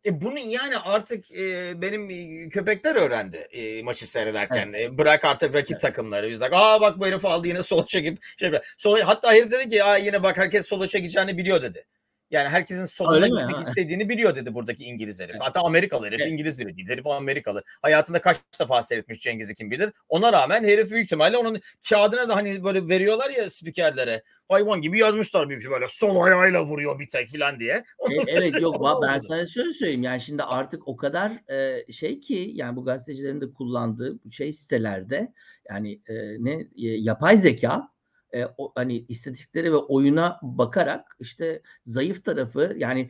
E 0.05 0.21
bunu 0.21 0.39
yani 0.39 0.77
artık 0.77 1.31
e, 1.31 1.73
benim 1.81 2.09
e, 2.09 2.49
köpekler 2.49 2.95
öğrendi 2.95 3.37
e, 3.37 3.83
maçı 3.83 4.09
seyrederken. 4.09 4.73
E, 4.73 4.97
bırak 4.97 5.25
artık 5.25 5.55
rakip 5.55 5.71
Evet. 5.71 5.81
takımları. 5.81 6.29
Biz 6.29 6.41
de 6.41 6.49
aa 6.51 6.81
bak 6.81 6.99
bu 6.99 7.07
herif 7.07 7.25
aldı 7.25 7.47
yine 7.47 7.63
sola 7.63 7.85
çekip 7.85 8.23
şey 8.39 8.51
sola, 8.77 9.07
hatta 9.07 9.33
herif 9.33 9.51
dedi 9.51 9.67
ki 9.67 9.83
aa 9.83 9.97
yine 9.97 10.23
bak 10.23 10.37
herkes 10.37 10.67
sola 10.67 10.87
çekeceğini 10.87 11.37
biliyor 11.37 11.61
dedi. 11.61 11.85
Yani 12.31 12.49
herkesin 12.49 13.03
mi? 13.03 13.41
gitmek 13.41 13.59
istediğini 13.59 14.09
biliyor 14.09 14.35
dedi 14.35 14.53
buradaki 14.53 14.83
İngiliz 14.83 15.19
herif. 15.19 15.31
Evet. 15.31 15.41
Hatta 15.41 15.61
Amerikalı 15.61 16.05
herif, 16.05 16.21
Evet. 16.21 16.31
İngiliz 16.31 16.59
biri 16.59 16.77
değil. 16.77 16.89
Herif 16.89 17.07
Amerikalı. 17.07 17.63
Hayatında 17.81 18.21
kaç 18.21 18.37
defa 18.59 18.83
seyretmiş 18.83 19.19
Cengiz'i 19.19 19.55
kim 19.55 19.71
bilir. 19.71 19.93
Ona 20.09 20.33
rağmen 20.33 20.63
herif 20.63 20.91
büyük 20.91 21.05
ihtimalle 21.05 21.37
onun 21.37 21.61
kağıdına 21.89 22.29
da 22.29 22.35
hani 22.35 22.63
böyle 22.63 22.87
veriyorlar 22.87 23.29
ya 23.29 23.49
spikerlere. 23.49 24.23
Hayvan 24.49 24.81
gibi 24.81 24.99
yazmışlar 24.99 25.49
büyük 25.49 25.61
ihtimalle. 25.61 25.85
Sol 25.89 26.21
ayağıyla 26.21 26.65
vuruyor 26.65 26.99
bir 26.99 27.07
tek 27.07 27.29
filan 27.29 27.59
diye. 27.59 27.73
E, 28.09 28.15
evet 28.27 28.61
yok 28.61 29.01
ben 29.01 29.19
sana 29.19 29.45
şöyle 29.45 29.73
söyleyeyim 29.73 30.03
yani 30.03 30.21
şimdi 30.21 30.43
artık 30.43 30.87
o 30.87 30.97
kadar 30.97 31.51
e, 31.51 31.91
şey 31.91 32.19
ki 32.19 32.51
yani 32.53 32.75
bu 32.75 32.85
gazetecilerin 32.85 33.41
de 33.41 33.53
kullandığı 33.53 34.23
bu 34.23 34.31
şey 34.31 34.53
sitelerde 34.53 35.33
yani 35.69 36.01
e, 36.07 36.13
ne 36.39 36.53
e, 36.53 36.67
yapay 36.77 37.37
zeka 37.37 37.89
e, 38.33 38.45
o, 38.57 38.71
hani 38.75 39.05
istatistiklere 39.09 39.71
ve 39.71 39.77
oyuna 39.77 40.39
bakarak 40.41 41.17
işte 41.19 41.61
zayıf 41.85 42.25
tarafı 42.25 42.75
yani 42.77 43.09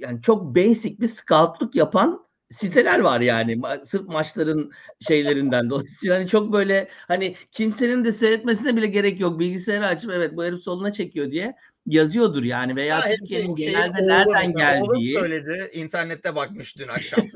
yani 0.00 0.22
çok 0.22 0.56
basic 0.56 1.00
bir 1.00 1.06
scoutluk 1.06 1.74
yapan 1.74 2.24
siteler 2.50 2.98
var 2.98 3.20
yani 3.20 3.52
Ma- 3.52 3.84
sırf 3.84 4.08
maçların 4.08 4.72
şeylerinden 5.08 5.70
dolayısıyla 5.70 6.14
hani 6.18 6.28
çok 6.28 6.52
böyle 6.52 6.88
hani 7.08 7.36
kimsenin 7.50 8.04
de 8.04 8.12
seyretmesine 8.12 8.76
bile 8.76 8.86
gerek 8.86 9.20
yok 9.20 9.38
bilgisayarı 9.38 9.86
açıp 9.86 10.10
evet 10.10 10.36
bu 10.36 10.44
herif 10.44 10.60
soluna 10.60 10.92
çekiyor 10.92 11.30
diye 11.30 11.54
yazıyordur 11.86 12.44
yani 12.44 12.76
veya 12.76 12.96
Ya 12.96 13.16
Türkiye'nin 13.16 13.56
şeyin 13.56 13.72
genelde 13.72 14.02
nereden 14.02 14.26
mesela, 14.26 14.44
oğlum 14.44 14.56
geldiği 14.56 15.18
söyledi. 15.18 15.70
İnternette 15.72 16.36
bakmış 16.36 16.78
dün 16.78 16.88
akşam. 16.88 17.20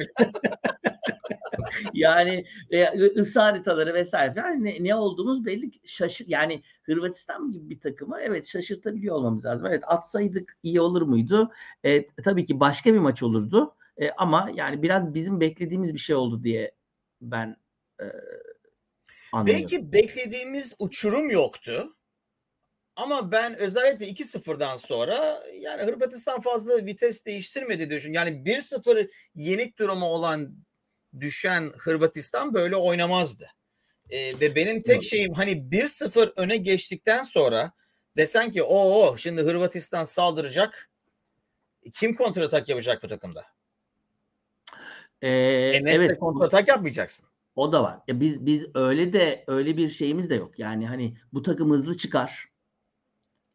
yani 1.95 2.45
e, 2.71 2.99
ısı 3.21 3.41
haritaları 3.41 3.95
vesaire 3.95 4.35
falan 4.35 4.65
ne, 4.65 4.85
ne 4.85 4.95
olduğumuz 4.95 5.47
belli 5.47 5.71
şaşır 5.85 6.27
yani 6.29 6.63
Hırvatistan 6.83 7.53
gibi 7.53 7.71
bir 7.71 7.81
takımı 7.81 8.21
evet 8.21 8.47
şaşırtabiliyor 8.47 9.15
olmamız 9.15 9.45
lazım. 9.45 9.67
Evet 9.67 9.83
atsaydık 9.87 10.57
iyi 10.63 10.81
olur 10.81 11.03
muydu? 11.03 11.53
E, 11.85 12.07
tabii 12.07 12.47
ki 12.47 12.61
başka 12.61 12.95
bir 12.95 12.99
maç 12.99 13.23
olurdu. 13.23 13.75
E, 13.97 14.11
ama 14.11 14.51
yani 14.55 14.83
biraz 14.83 15.15
bizim 15.15 15.41
beklediğimiz 15.41 15.95
bir 15.95 15.99
şey 15.99 16.17
oldu 16.17 16.43
diye 16.43 16.75
ben 17.21 17.57
e, 18.01 18.05
anlıyorum. 19.33 19.63
Belki 19.63 19.93
beklediğimiz 19.93 20.75
uçurum 20.79 21.31
yoktu. 21.31 21.95
Ama 22.97 23.33
ben 23.33 23.59
özellikle 23.59 24.09
2-0'dan 24.09 24.77
sonra 24.77 25.45
yani 25.61 25.83
Hırvatistan 25.83 26.41
fazla 26.41 26.87
vites 26.87 27.27
değiştirmedi 27.27 27.79
diye 27.79 27.91
düşünüyorum. 27.91 28.27
Yani 28.27 28.45
1-0 28.45 29.11
yenik 29.35 29.79
durumu 29.79 30.07
olan 30.07 30.57
düşen 31.21 31.73
Hırvatistan 31.79 32.55
böyle 32.55 32.77
oynamazdı. 32.77 33.47
Ee, 34.11 34.41
ve 34.41 34.55
benim 34.55 34.83
tek 34.83 35.03
şeyim 35.03 35.33
hani 35.33 35.53
1-0 35.53 36.33
öne 36.37 36.57
geçtikten 36.57 37.23
sonra 37.23 37.73
desen 38.17 38.51
ki 38.51 38.63
o 38.63 39.17
şimdi 39.17 39.43
Hırvatistan 39.43 40.05
saldıracak. 40.05 40.91
Kim 41.93 42.15
kontratak 42.15 42.69
yapacak 42.69 43.03
bu 43.03 43.09
takımda? 43.09 43.45
E, 45.23 45.29
Enes'le 45.29 45.99
evet 45.99 46.19
kontratak 46.19 46.69
yapmayacaksın. 46.69 47.29
O 47.57 47.73
da 47.73 47.83
var. 47.83 47.99
Ya 48.09 48.21
biz 48.21 48.47
biz 48.47 48.67
öyle 48.75 49.13
de 49.13 49.45
öyle 49.47 49.77
bir 49.77 49.89
şeyimiz 49.89 50.31
de 50.31 50.35
yok. 50.35 50.59
Yani 50.59 50.87
hani 50.87 51.17
bu 51.33 51.43
takım 51.43 51.71
hızlı 51.71 51.97
çıkar. 51.97 52.49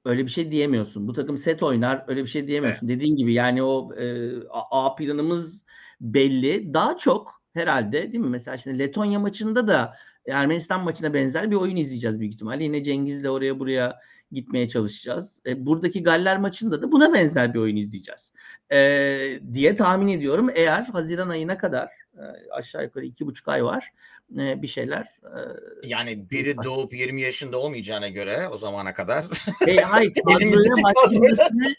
Öyle 0.05 0.25
bir 0.25 0.31
şey 0.31 0.51
diyemiyorsun. 0.51 1.07
Bu 1.07 1.13
takım 1.13 1.37
set 1.37 1.63
oynar. 1.63 2.03
Öyle 2.07 2.23
bir 2.23 2.29
şey 2.29 2.47
diyemiyorsun. 2.47 2.89
Dediğin 2.89 3.15
gibi 3.15 3.33
yani 3.33 3.63
o 3.63 3.95
e, 3.95 4.31
A 4.49 4.95
planımız 4.95 5.65
belli. 6.01 6.73
Daha 6.73 6.97
çok 6.97 7.42
herhalde 7.53 8.11
değil 8.11 8.23
mi? 8.23 8.29
Mesela 8.29 8.57
şimdi 8.57 8.79
Letonya 8.79 9.19
maçında 9.19 9.67
da 9.67 9.95
Ermenistan 10.27 10.83
maçına 10.83 11.13
benzer 11.13 11.51
bir 11.51 11.55
oyun 11.55 11.75
izleyeceğiz 11.75 12.19
büyük 12.19 12.33
ihtimalle. 12.33 12.63
Yine 12.63 12.83
Cengiz'le 12.83 13.25
oraya 13.25 13.59
buraya 13.59 13.99
gitmeye 14.31 14.69
çalışacağız. 14.69 15.41
E, 15.45 15.65
buradaki 15.65 16.03
Galler 16.03 16.37
maçında 16.37 16.81
da 16.81 16.91
buna 16.91 17.13
benzer 17.13 17.53
bir 17.53 17.59
oyun 17.59 17.75
izleyeceğiz. 17.75 18.33
E, 18.71 19.39
diye 19.53 19.75
tahmin 19.75 20.07
ediyorum. 20.07 20.49
Eğer 20.55 20.83
Haziran 20.83 21.29
ayına 21.29 21.57
kadar 21.57 21.89
e, 22.13 22.23
aşağı 22.51 22.83
yukarı 22.83 23.05
iki 23.05 23.25
buçuk 23.25 23.47
ay 23.47 23.65
var. 23.65 23.91
e, 24.39 24.61
bir 24.61 24.67
şeyler. 24.67 25.03
E, 25.23 25.39
yani 25.87 26.29
biri 26.29 26.55
doğup 26.63 26.93
20 26.93 27.21
yaşında 27.21 27.57
olmayacağına 27.57 28.09
göre 28.09 28.47
o 28.47 28.57
zamana 28.57 28.93
kadar. 28.93 29.25
E, 29.67 29.75
hayır 29.75 30.13
kadroya 30.13 30.83
başka 30.83 31.21
birisini 31.21 31.75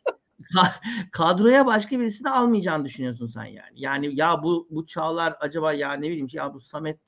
kadroya 1.13 1.67
başka 1.67 1.99
birisini 1.99 2.31
almayacağını 2.31 2.85
düşünüyorsun 2.85 3.27
sen 3.27 3.45
yani. 3.45 3.75
Yani 3.75 4.11
ya 4.13 4.43
bu 4.43 4.69
bu 4.71 4.87
Çağlar 4.87 5.37
acaba 5.41 5.73
ya 5.73 5.93
ne 5.93 6.09
bileyim 6.09 6.29
ya 6.33 6.55
bu 6.55 6.61
Samet 6.61 6.99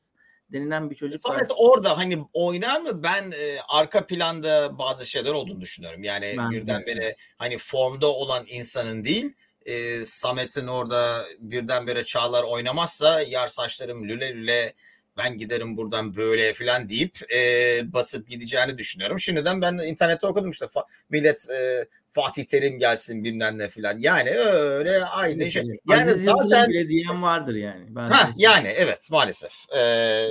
denilen 0.52 0.90
bir 0.90 0.94
çocuk 0.96 1.20
Samet 1.20 1.50
var. 1.50 1.56
orada 1.58 1.98
hani 1.98 2.24
oynar 2.32 2.80
mı? 2.80 3.02
Ben 3.02 3.30
e, 3.30 3.58
arka 3.68 4.06
planda 4.06 4.78
bazı 4.78 5.06
şeyler 5.06 5.32
olduğunu 5.32 5.60
düşünüyorum. 5.60 6.02
Yani 6.02 6.34
ben 6.38 6.50
birdenbire 6.50 7.00
de. 7.00 7.16
hani 7.38 7.58
formda 7.58 8.06
olan 8.06 8.44
insanın 8.48 9.04
değil 9.04 9.34
e, 9.66 10.04
Samet'in 10.04 10.66
orada 10.66 11.24
birdenbire 11.38 12.04
Çağlar 12.04 12.44
oynamazsa 12.44 13.20
yar 13.20 13.48
saçlarım 13.48 14.08
lüle 14.08 14.34
lüle 14.34 14.74
ben 15.16 15.38
giderim 15.38 15.76
buradan 15.76 16.16
böyle 16.16 16.52
falan 16.52 16.88
deyip 16.88 17.32
e, 17.32 17.38
basıp 17.92 18.28
gideceğini 18.28 18.78
düşünüyorum. 18.78 19.20
Şimdiden 19.20 19.62
ben 19.62 19.74
internette 19.74 20.26
okudum 20.26 20.50
işte 20.50 20.64
fa- 20.64 20.86
millet 21.10 21.50
e, 21.50 21.86
Fatih 22.10 22.44
Terim 22.44 22.78
gelsin 22.78 23.24
bilmem 23.24 23.58
ne 23.58 23.68
falan. 23.68 23.98
Yani 23.98 24.30
öyle 24.30 25.04
aynı 25.04 25.50
şey. 25.50 25.64
Yani 25.88 26.10
Aziz 26.10 26.24
zaten 26.24 26.68
bile 26.68 26.88
diyen 26.88 27.22
vardır 27.22 27.54
yani. 27.54 27.84
Ben 27.88 28.08
ha, 28.08 28.30
yani 28.36 28.68
evet 28.68 29.08
maalesef. 29.10 29.52
Ee, 29.76 30.28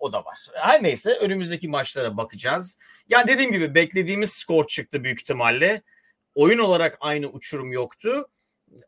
o 0.00 0.12
da 0.12 0.24
var. 0.24 0.38
Her 0.54 0.82
neyse 0.82 1.14
önümüzdeki 1.14 1.68
maçlara 1.68 2.16
bakacağız. 2.16 2.78
Yani 3.08 3.26
dediğim 3.26 3.52
gibi 3.52 3.74
beklediğimiz 3.74 4.32
skor 4.32 4.66
çıktı 4.66 5.04
büyük 5.04 5.20
ihtimalle. 5.20 5.82
Oyun 6.34 6.58
olarak 6.58 6.98
aynı 7.00 7.26
uçurum 7.26 7.72
yoktu. 7.72 8.28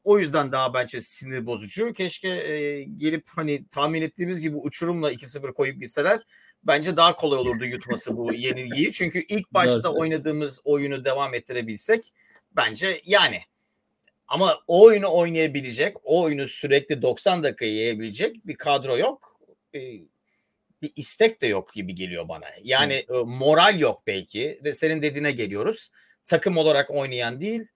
O 0.05 0.19
yüzden 0.19 0.53
daha 0.53 0.75
bence 0.75 1.01
sinir 1.01 1.47
bozucu. 1.47 1.93
Keşke 1.93 2.29
e, 2.29 2.83
gelip 2.83 3.29
hani 3.29 3.69
tahmin 3.69 4.03
ettiğimiz 4.03 4.41
gibi 4.41 4.57
uçurumla 4.57 5.13
2-0 5.13 5.53
koyup 5.53 5.81
gitseler 5.81 6.21
bence 6.65 6.97
daha 6.97 7.17
kolay 7.17 7.39
olurdu 7.39 7.65
yutması 7.65 8.17
bu 8.17 8.33
yenilgiyi. 8.35 8.93
Çünkü 8.93 9.25
ilk 9.29 9.53
başta 9.55 9.93
oynadığımız 9.93 10.61
oyunu 10.65 11.05
devam 11.05 11.35
ettirebilsek 11.35 12.13
bence 12.57 13.01
yani 13.05 13.41
ama 14.29 14.61
o 14.67 14.83
oyunu 14.83 15.15
oynayabilecek, 15.15 15.97
o 16.05 16.23
oyunu 16.23 16.49
sürekli 16.49 17.03
90 17.03 17.43
dakika 17.43 17.65
yiyebilecek 17.65 18.47
bir 18.47 18.55
kadro 18.57 18.99
yok. 18.99 19.41
Bir 20.83 20.93
istek 20.97 21.41
de 21.41 21.47
yok 21.47 21.73
gibi 21.73 21.95
geliyor 21.95 22.29
bana. 22.29 22.47
Yani 22.63 23.05
Hı. 23.09 23.27
moral 23.27 23.81
yok 23.81 24.03
belki 24.07 24.61
ve 24.65 24.73
senin 24.73 25.03
dediğine 25.03 25.33
geliyoruz. 25.33 25.91
Takım 26.25 26.57
olarak 26.57 26.91
oynayan 26.91 27.41
değil, 27.41 27.67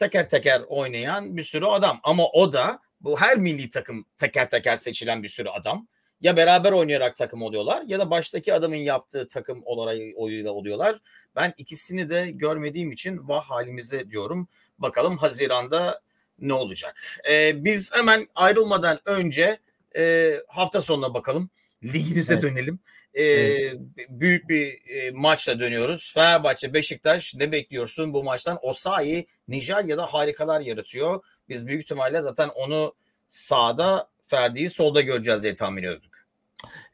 teker 0.00 0.28
teker 0.28 0.62
oynayan 0.68 1.36
bir 1.36 1.42
sürü 1.42 1.64
adam. 1.64 2.00
Ama 2.02 2.28
o 2.28 2.52
da 2.52 2.80
bu 3.00 3.20
her 3.20 3.38
milli 3.38 3.68
takım 3.68 4.04
teker 4.18 4.50
teker 4.50 4.76
seçilen 4.76 5.22
bir 5.22 5.28
sürü 5.28 5.48
adam. 5.48 5.88
Ya 6.20 6.36
beraber 6.36 6.72
oynayarak 6.72 7.16
takım 7.16 7.42
oluyorlar 7.42 7.82
ya 7.86 7.98
da 7.98 8.10
baştaki 8.10 8.54
adamın 8.54 8.76
yaptığı 8.76 9.28
takım 9.28 9.62
olarak 9.64 9.98
oyuyla 10.16 10.50
oluyorlar. 10.50 10.98
Ben 11.36 11.54
ikisini 11.56 12.10
de 12.10 12.30
görmediğim 12.30 12.92
için 12.92 13.28
vah 13.28 13.44
halimize 13.44 14.10
diyorum. 14.10 14.48
Bakalım 14.78 15.16
Haziran'da 15.16 16.00
ne 16.38 16.52
olacak? 16.52 17.00
Ee, 17.30 17.64
biz 17.64 17.92
hemen 17.94 18.28
ayrılmadan 18.34 18.98
önce 19.04 19.58
e, 19.96 20.34
hafta 20.48 20.80
sonuna 20.80 21.14
bakalım. 21.14 21.50
Ligimize 21.84 22.34
evet. 22.34 22.42
dönelim. 22.42 22.78
Ee, 23.14 23.22
evet. 23.22 23.80
Büyük 24.08 24.48
bir 24.48 24.78
e, 24.88 25.10
maçla 25.10 25.60
dönüyoruz. 25.60 26.12
Fenerbahçe, 26.14 26.74
Beşiktaş 26.74 27.34
ne 27.34 27.52
bekliyorsun 27.52 28.14
bu 28.14 28.24
maçtan? 28.24 28.58
Osayi 28.62 29.26
Nijerya'da 29.48 30.06
harikalar 30.06 30.60
yaratıyor. 30.60 31.24
Biz 31.48 31.66
büyük 31.66 31.82
ihtimalle 31.82 32.20
zaten 32.20 32.48
onu 32.48 32.94
sağda 33.28 34.10
Ferdi'yi 34.22 34.70
solda 34.70 35.00
göreceğiz 35.00 35.42
diye 35.42 35.54
tahmin 35.54 35.82
ediyorduk. 35.82 36.10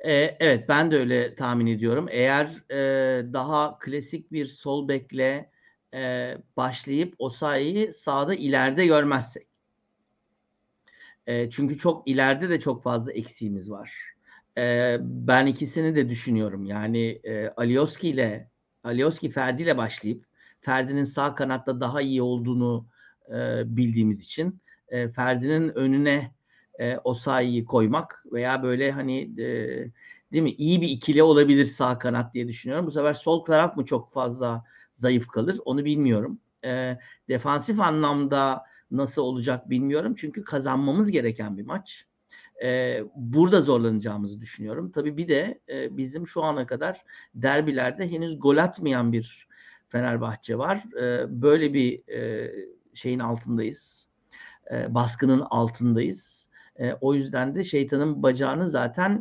Ee, 0.00 0.36
evet 0.40 0.68
ben 0.68 0.90
de 0.90 0.96
öyle 0.96 1.34
tahmin 1.34 1.66
ediyorum. 1.66 2.08
Eğer 2.10 2.46
e, 2.70 2.76
daha 3.32 3.78
klasik 3.78 4.32
bir 4.32 4.46
sol 4.46 4.88
bekle 4.88 5.50
e, 5.94 6.34
başlayıp 6.56 7.14
Osayi'yi 7.18 7.92
sağda 7.92 8.34
ileride 8.34 8.86
görmezsek. 8.86 9.46
E, 11.26 11.50
çünkü 11.50 11.78
çok 11.78 12.08
ileride 12.08 12.50
de 12.50 12.60
çok 12.60 12.82
fazla 12.82 13.12
eksiğimiz 13.12 13.70
var. 13.70 14.15
E, 14.58 14.96
ben 15.00 15.46
ikisini 15.46 15.96
de 15.96 16.08
düşünüyorum. 16.08 16.64
Yani 16.64 17.20
e, 17.24 17.48
Alioski 17.48 18.08
ile 18.08 18.50
Alioski 18.84 19.30
Ferdi 19.30 19.62
ile 19.62 19.76
başlayıp 19.76 20.24
Ferdi'nin 20.60 21.04
sağ 21.04 21.34
kanatta 21.34 21.80
daha 21.80 22.00
iyi 22.02 22.22
olduğunu 22.22 22.86
e, 23.28 23.62
bildiğimiz 23.76 24.20
için 24.20 24.60
e, 24.88 25.08
Ferdi'nin 25.08 25.68
önüne 25.68 26.34
e, 26.78 26.96
Osayi'yi 26.98 27.64
koymak 27.64 28.24
veya 28.32 28.62
böyle 28.62 28.92
hani 28.92 29.42
e, 29.42 29.46
değil 30.32 30.42
mi 30.42 30.50
iyi 30.50 30.80
bir 30.80 30.88
ikili 30.88 31.22
olabilir 31.22 31.64
sağ 31.64 31.98
kanat 31.98 32.34
diye 32.34 32.48
düşünüyorum. 32.48 32.86
Bu 32.86 32.90
sefer 32.90 33.14
sol 33.14 33.44
taraf 33.44 33.76
mı 33.76 33.84
çok 33.84 34.12
fazla 34.12 34.64
zayıf 34.92 35.26
kalır 35.26 35.58
onu 35.64 35.84
bilmiyorum. 35.84 36.40
E, 36.64 36.98
defansif 37.28 37.80
anlamda 37.80 38.64
nasıl 38.90 39.22
olacak 39.22 39.70
bilmiyorum. 39.70 40.14
Çünkü 40.18 40.44
kazanmamız 40.44 41.10
gereken 41.10 41.58
bir 41.58 41.64
maç. 41.66 42.06
E, 42.62 43.00
burada 43.16 43.60
zorlanacağımızı 43.60 44.40
düşünüyorum. 44.40 44.90
Tabii 44.90 45.16
bir 45.16 45.28
de 45.28 45.60
e, 45.68 45.96
bizim 45.96 46.26
şu 46.26 46.42
ana 46.42 46.66
kadar 46.66 47.04
derbilerde 47.34 48.10
henüz 48.10 48.40
gol 48.40 48.56
atmayan 48.56 49.12
bir 49.12 49.46
Fenerbahçe 49.88 50.58
var. 50.58 50.84
E, 51.00 51.26
böyle 51.42 51.74
bir 51.74 52.08
e, 52.08 52.52
şeyin 52.94 53.18
altındayız. 53.18 54.08
E, 54.72 54.94
baskının 54.94 55.40
altındayız. 55.40 56.50
E, 56.78 56.92
o 56.92 57.14
yüzden 57.14 57.54
de 57.54 57.64
şeytanın 57.64 58.22
bacağını 58.22 58.66
zaten 58.66 59.18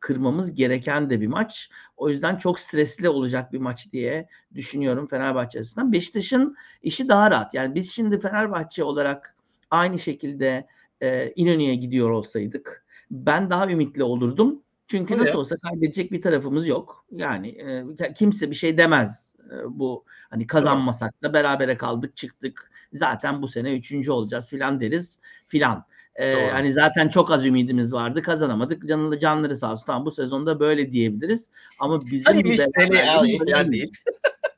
kırmamız 0.00 0.54
gereken 0.54 1.10
de 1.10 1.20
bir 1.20 1.26
maç. 1.26 1.70
O 1.96 2.08
yüzden 2.08 2.36
çok 2.36 2.60
stresli 2.60 3.08
olacak 3.08 3.52
bir 3.52 3.58
maç 3.58 3.92
diye 3.92 4.28
düşünüyorum 4.54 5.06
Fenerbahçe 5.06 5.58
açısından. 5.58 5.92
Beşiktaş'ın 5.92 6.56
işi 6.82 7.08
daha 7.08 7.30
rahat. 7.30 7.54
Yani 7.54 7.74
biz 7.74 7.92
şimdi 7.92 8.20
Fenerbahçe 8.20 8.84
olarak 8.84 9.36
aynı 9.70 9.98
şekilde 9.98 10.66
e, 11.04 11.32
İnönü'ye 11.36 11.74
gidiyor 11.74 12.10
olsaydık 12.10 12.84
ben 13.10 13.50
daha 13.50 13.70
ümitli 13.70 14.02
olurdum. 14.02 14.62
Çünkü 14.86 15.14
Öyle. 15.14 15.24
nasıl 15.24 15.38
olsa 15.38 15.56
kaybedecek 15.56 16.12
bir 16.12 16.22
tarafımız 16.22 16.68
yok. 16.68 17.06
Yani 17.10 17.48
e, 17.48 18.12
kimse 18.12 18.50
bir 18.50 18.54
şey 18.54 18.78
demez. 18.78 19.34
E, 19.50 19.54
bu 19.68 20.04
hani 20.30 20.46
kazanmasak 20.46 21.22
da 21.22 21.32
berabere 21.32 21.76
kaldık 21.76 22.16
çıktık. 22.16 22.70
Zaten 22.92 23.42
bu 23.42 23.48
sene 23.48 23.76
üçüncü 23.76 24.10
olacağız 24.10 24.50
filan 24.50 24.80
deriz 24.80 25.18
filan. 25.48 25.84
Ee, 26.16 26.34
hani 26.52 26.72
zaten 26.72 27.08
çok 27.08 27.30
az 27.30 27.46
ümidimiz 27.46 27.92
vardı. 27.92 28.22
Kazanamadık. 28.22 28.88
Canlı 28.88 29.18
canları 29.18 29.56
sağ 29.56 29.72
olsun. 29.72 29.86
Tamam 29.86 30.06
bu 30.06 30.10
sezonda 30.10 30.60
böyle 30.60 30.92
diyebiliriz. 30.92 31.50
Ama 31.78 32.00
bizim 32.00 32.24
Hadi 32.24 32.44
bir 32.44 32.56
sene 32.56 33.10
al 33.10 33.72
değil. 33.72 33.92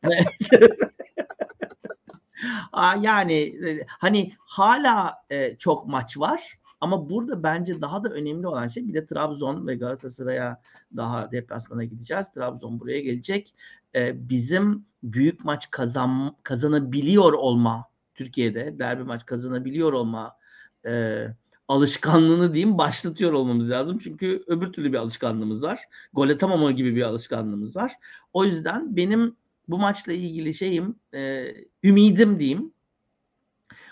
yani 3.03 3.35
e, 3.69 3.87
hani 3.87 4.33
hala 4.39 5.15
e, 5.31 5.57
çok 5.57 5.87
maç 5.87 6.19
var 6.19 6.59
ama 6.81 7.11
burada 7.11 7.43
bence 7.43 7.81
daha 7.81 8.05
da 8.05 8.09
önemli 8.09 8.47
olan 8.47 8.69
şey 8.69 8.89
bir 8.89 8.95
de 8.95 9.07
Trabzon 9.07 9.67
ve 9.67 9.75
Galatasaray'a 9.75 10.61
daha 10.97 11.33
deplasmana 11.33 11.85
gideceğiz. 11.85 12.33
Trabzon 12.33 12.81
buraya 12.81 13.01
gelecek. 13.01 13.55
E, 13.95 14.29
bizim 14.29 14.87
büyük 15.03 15.45
maç 15.45 15.71
kazan 15.71 16.37
kazanabiliyor 16.43 17.33
olma 17.33 17.85
Türkiye'de 18.15 18.79
derbi 18.79 19.05
maç 19.05 19.27
kazanabiliyor 19.27 19.93
olma 19.93 20.37
e, 20.87 21.25
alışkanlığını 21.69 22.55
diyeyim 22.55 22.79
başlatıyor 22.79 23.33
olmamız 23.33 23.71
lazım. 23.71 23.99
Çünkü 23.99 24.45
öbür 24.47 24.73
türlü 24.73 24.93
bir 24.93 24.99
alışkanlığımız 24.99 25.63
var. 25.63 25.81
Gol 26.13 26.29
atamama 26.29 26.73
gibi 26.73 26.97
bir 26.97 27.03
alışkanlığımız 27.03 27.77
var. 27.77 27.93
O 28.33 28.45
yüzden 28.45 28.97
benim 28.97 29.37
bu 29.69 29.79
maçla 29.79 30.13
ilgili 30.13 30.55
şeyim 30.55 30.97
e, 31.15 31.55
ümidim 31.85 32.39
diyeyim. 32.39 32.73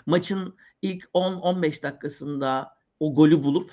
Maçın 0.05 0.55
ilk 0.81 1.03
10-15 1.13 1.83
dakikasında 1.83 2.75
o 2.99 3.15
golü 3.15 3.43
bulup 3.43 3.71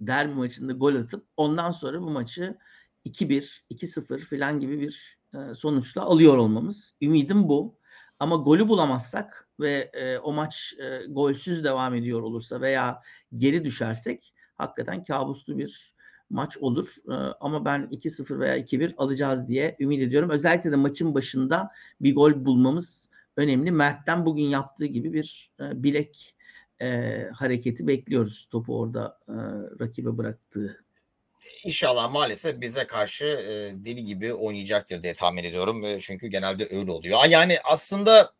derbi 0.00 0.34
maçında 0.34 0.72
gol 0.72 0.94
atıp 0.94 1.26
ondan 1.36 1.70
sonra 1.70 2.00
bu 2.00 2.10
maçı 2.10 2.58
2-1, 3.06 3.60
2-0 3.70 4.20
falan 4.20 4.60
gibi 4.60 4.80
bir 4.80 5.18
e, 5.34 5.54
sonuçla 5.54 6.02
alıyor 6.02 6.36
olmamız. 6.36 6.94
Ümidim 7.02 7.48
bu. 7.48 7.78
Ama 8.18 8.36
golü 8.36 8.68
bulamazsak 8.68 9.48
ve 9.60 9.90
e, 9.92 10.18
o 10.18 10.32
maç 10.32 10.74
e, 10.78 11.06
golsüz 11.08 11.64
devam 11.64 11.94
ediyor 11.94 12.22
olursa 12.22 12.60
veya 12.60 13.02
geri 13.36 13.64
düşersek 13.64 14.34
hakikaten 14.54 15.04
kabuslu 15.04 15.58
bir 15.58 15.93
maç 16.34 16.56
olur. 16.58 16.88
E, 17.08 17.14
ama 17.40 17.64
ben 17.64 17.88
2-0 17.90 18.40
veya 18.40 18.58
2-1 18.58 18.94
alacağız 18.96 19.48
diye 19.48 19.76
ümit 19.80 20.02
ediyorum. 20.02 20.30
Özellikle 20.30 20.72
de 20.72 20.76
maçın 20.76 21.14
başında 21.14 21.70
bir 22.00 22.14
gol 22.14 22.44
bulmamız 22.44 23.08
önemli. 23.36 23.70
Mert'ten 23.70 24.26
bugün 24.26 24.44
yaptığı 24.44 24.86
gibi 24.86 25.12
bir 25.12 25.50
e, 25.60 25.82
bilek 25.82 26.34
e, 26.80 27.20
hareketi 27.34 27.86
bekliyoruz. 27.86 28.48
Topu 28.50 28.78
orada 28.78 29.18
e, 29.28 29.34
rakibe 29.80 30.18
bıraktığı 30.18 30.84
İnşallah 31.64 32.12
maalesef 32.12 32.60
bize 32.60 32.86
karşı 32.86 33.24
e, 33.24 33.84
deli 33.84 34.04
gibi 34.04 34.34
oynayacaktır 34.34 35.02
diye 35.02 35.14
tahmin 35.14 35.44
ediyorum. 35.44 35.98
Çünkü 36.00 36.26
genelde 36.26 36.68
öyle 36.70 36.90
oluyor. 36.90 37.24
Yani 37.24 37.58
aslında 37.64 38.32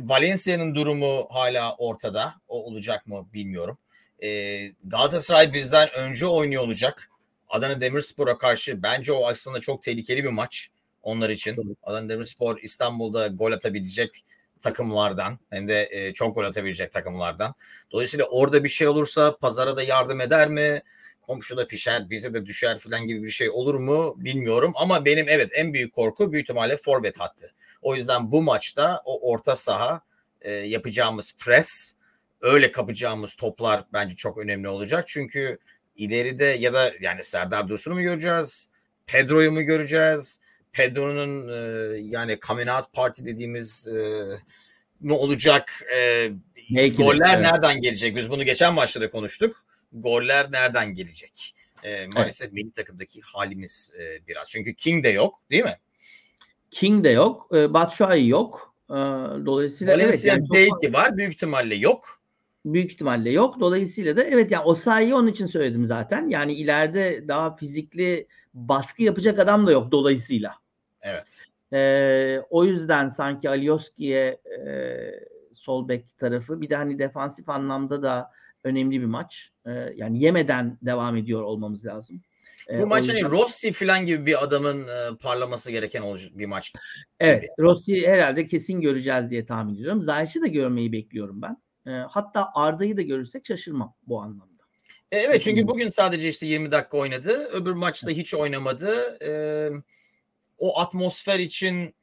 Valencia'nın 0.00 0.74
durumu 0.74 1.26
hala 1.30 1.74
ortada. 1.76 2.34
O 2.48 2.64
olacak 2.64 3.06
mı 3.06 3.26
bilmiyorum. 3.32 3.78
E, 4.24 4.72
Galatasaray 4.84 5.52
bizden 5.52 5.88
önce 5.94 6.26
oynuyor 6.26 6.62
olacak. 6.62 7.10
Adana 7.48 7.80
Demirspor'a 7.80 8.38
karşı 8.38 8.82
bence 8.82 9.12
o 9.12 9.28
aslında 9.28 9.60
çok 9.60 9.82
tehlikeli 9.82 10.24
bir 10.24 10.28
maç 10.28 10.68
onlar 11.02 11.30
için. 11.30 11.78
Adana 11.82 12.08
Demirspor 12.08 12.58
İstanbul'da 12.62 13.26
gol 13.26 13.52
atabilecek 13.52 14.24
takımlardan 14.60 15.38
hem 15.50 15.68
de 15.68 15.88
e, 15.90 16.12
çok 16.12 16.34
gol 16.34 16.44
atabilecek 16.44 16.92
takımlardan. 16.92 17.54
Dolayısıyla 17.92 18.26
orada 18.26 18.64
bir 18.64 18.68
şey 18.68 18.88
olursa 18.88 19.36
pazara 19.36 19.76
da 19.76 19.82
yardım 19.82 20.20
eder 20.20 20.48
mi? 20.48 20.82
Komşuda 21.22 21.66
pişer, 21.66 22.10
bize 22.10 22.34
de 22.34 22.46
düşer 22.46 22.78
falan 22.78 23.06
gibi 23.06 23.22
bir 23.22 23.30
şey 23.30 23.50
olur 23.50 23.74
mu 23.74 24.14
bilmiyorum. 24.16 24.72
Ama 24.76 25.04
benim 25.04 25.26
evet 25.28 25.50
en 25.54 25.74
büyük 25.74 25.94
korku 25.94 26.32
büyük 26.32 26.44
ihtimalle 26.44 26.76
forvet 26.76 27.20
hattı. 27.20 27.52
O 27.82 27.96
yüzden 27.96 28.32
bu 28.32 28.42
maçta 28.42 29.02
o 29.04 29.30
orta 29.30 29.56
saha 29.56 30.00
e, 30.40 30.52
yapacağımız 30.52 31.32
pres, 31.38 31.94
öyle 32.40 32.72
kapacağımız 32.72 33.34
toplar 33.34 33.84
bence 33.92 34.16
çok 34.16 34.38
önemli 34.38 34.68
olacak. 34.68 35.08
Çünkü 35.08 35.58
ileride 35.96 36.44
ya 36.44 36.72
da 36.72 36.92
yani 37.00 37.22
Serdar 37.22 37.68
Dursun'u 37.68 37.94
mu 37.94 38.02
göreceğiz? 38.02 38.68
Pedro'yu 39.06 39.52
mu 39.52 39.62
göreceğiz? 39.62 40.40
Pedro'nun 40.72 41.48
e, 41.48 41.98
yani 41.98 42.38
coming 42.46 42.70
out 42.70 42.92
party 42.92 43.24
dediğimiz 43.24 43.88
e, 43.88 44.24
ne 45.00 45.12
olacak? 45.12 45.82
E, 45.96 46.30
Belki 46.70 46.98
de, 46.98 47.02
goller 47.02 47.34
evet. 47.34 47.52
nereden 47.52 47.80
gelecek? 47.80 48.16
Biz 48.16 48.30
bunu 48.30 48.44
geçen 48.44 48.74
maçta 48.74 49.00
da 49.00 49.10
konuştuk. 49.10 49.64
Goller 49.92 50.52
nereden 50.52 50.94
gelecek? 50.94 51.54
E, 51.82 52.06
maalesef 52.06 52.52
milli 52.52 52.72
takımdaki 52.72 53.20
halimiz 53.20 53.92
e, 54.00 54.26
biraz. 54.28 54.50
Çünkü 54.50 54.74
King 54.74 55.04
de 55.04 55.08
yok 55.08 55.42
değil 55.50 55.64
mi? 55.64 55.78
King 56.70 57.04
de 57.04 57.08
yok. 57.08 57.48
E, 57.54 57.74
Batshuayi 57.74 58.28
yok. 58.28 58.74
E, 58.90 58.94
dolayısıyla 59.46 59.94
evet 59.94 60.04
Valencia 60.04 60.34
yani 60.34 60.46
çok 60.46 60.56
belki 60.56 60.92
var. 60.92 61.16
Büyük 61.16 61.32
ihtimalle 61.32 61.74
yok. 61.74 62.20
Büyük 62.64 62.90
ihtimalle 62.90 63.30
yok. 63.30 63.60
Dolayısıyla 63.60 64.16
da 64.16 64.24
evet 64.24 64.50
yani 64.50 64.64
Osayi'yi 64.64 65.14
onun 65.14 65.28
için 65.28 65.46
söyledim 65.46 65.84
zaten. 65.84 66.28
Yani 66.28 66.52
ileride 66.54 67.28
daha 67.28 67.56
fizikli 67.56 68.26
baskı 68.54 69.02
yapacak 69.02 69.38
adam 69.38 69.66
da 69.66 69.72
yok 69.72 69.92
dolayısıyla. 69.92 70.54
Evet. 71.02 71.38
Ee, 71.72 72.40
o 72.50 72.64
yüzden 72.64 73.08
sanki 73.08 73.48
Alioski'ye 73.48 74.40
e, 74.66 74.70
sol 75.54 75.88
bek 75.88 76.18
tarafı 76.18 76.60
bir 76.60 76.70
de 76.70 76.76
hani 76.76 76.98
defansif 76.98 77.48
anlamda 77.48 78.02
da 78.02 78.30
önemli 78.64 79.00
bir 79.00 79.06
maç. 79.06 79.50
Ee, 79.66 79.70
yani 79.96 80.22
yemeden 80.22 80.78
devam 80.82 81.16
ediyor 81.16 81.42
olmamız 81.42 81.86
lazım. 81.86 82.20
Ee, 82.70 82.80
Bu 82.82 82.86
maç 82.86 83.08
hani 83.08 83.18
yüzden- 83.18 83.30
Rossi 83.30 83.72
falan 83.72 84.06
gibi 84.06 84.26
bir 84.26 84.44
adamın 84.44 84.82
e, 84.82 85.16
parlaması 85.22 85.72
gereken 85.72 86.02
bir 86.34 86.46
maç. 86.46 86.72
Evet, 87.20 87.44
Rossi'yi 87.58 88.08
herhalde 88.08 88.46
kesin 88.46 88.80
göreceğiz 88.80 89.30
diye 89.30 89.46
tahmin 89.46 89.74
ediyorum. 89.74 90.02
Zayiş'i 90.02 90.42
de 90.42 90.48
görmeyi 90.48 90.92
bekliyorum 90.92 91.42
ben. 91.42 91.56
Ee, 91.86 91.90
hatta 91.90 92.50
Arda'yı 92.54 92.96
da 92.96 93.02
görürsek 93.02 93.46
şaşırmam 93.46 93.94
bu 94.06 94.20
anlamda. 94.22 94.64
E, 95.12 95.18
Evet 95.18 95.42
çünkü 95.42 95.68
bugün 95.68 95.90
sadece 95.90 96.28
işte 96.28 96.46
20 96.46 96.70
dakika 96.70 96.96
oynadı. 96.96 97.48
Öbür 97.52 97.72
maçta 97.72 98.10
hiç 98.10 98.34
oynamadı. 98.34 99.18
E, 99.24 99.32
o 100.58 100.80
atmosfer 100.80 101.38
için 101.38 101.94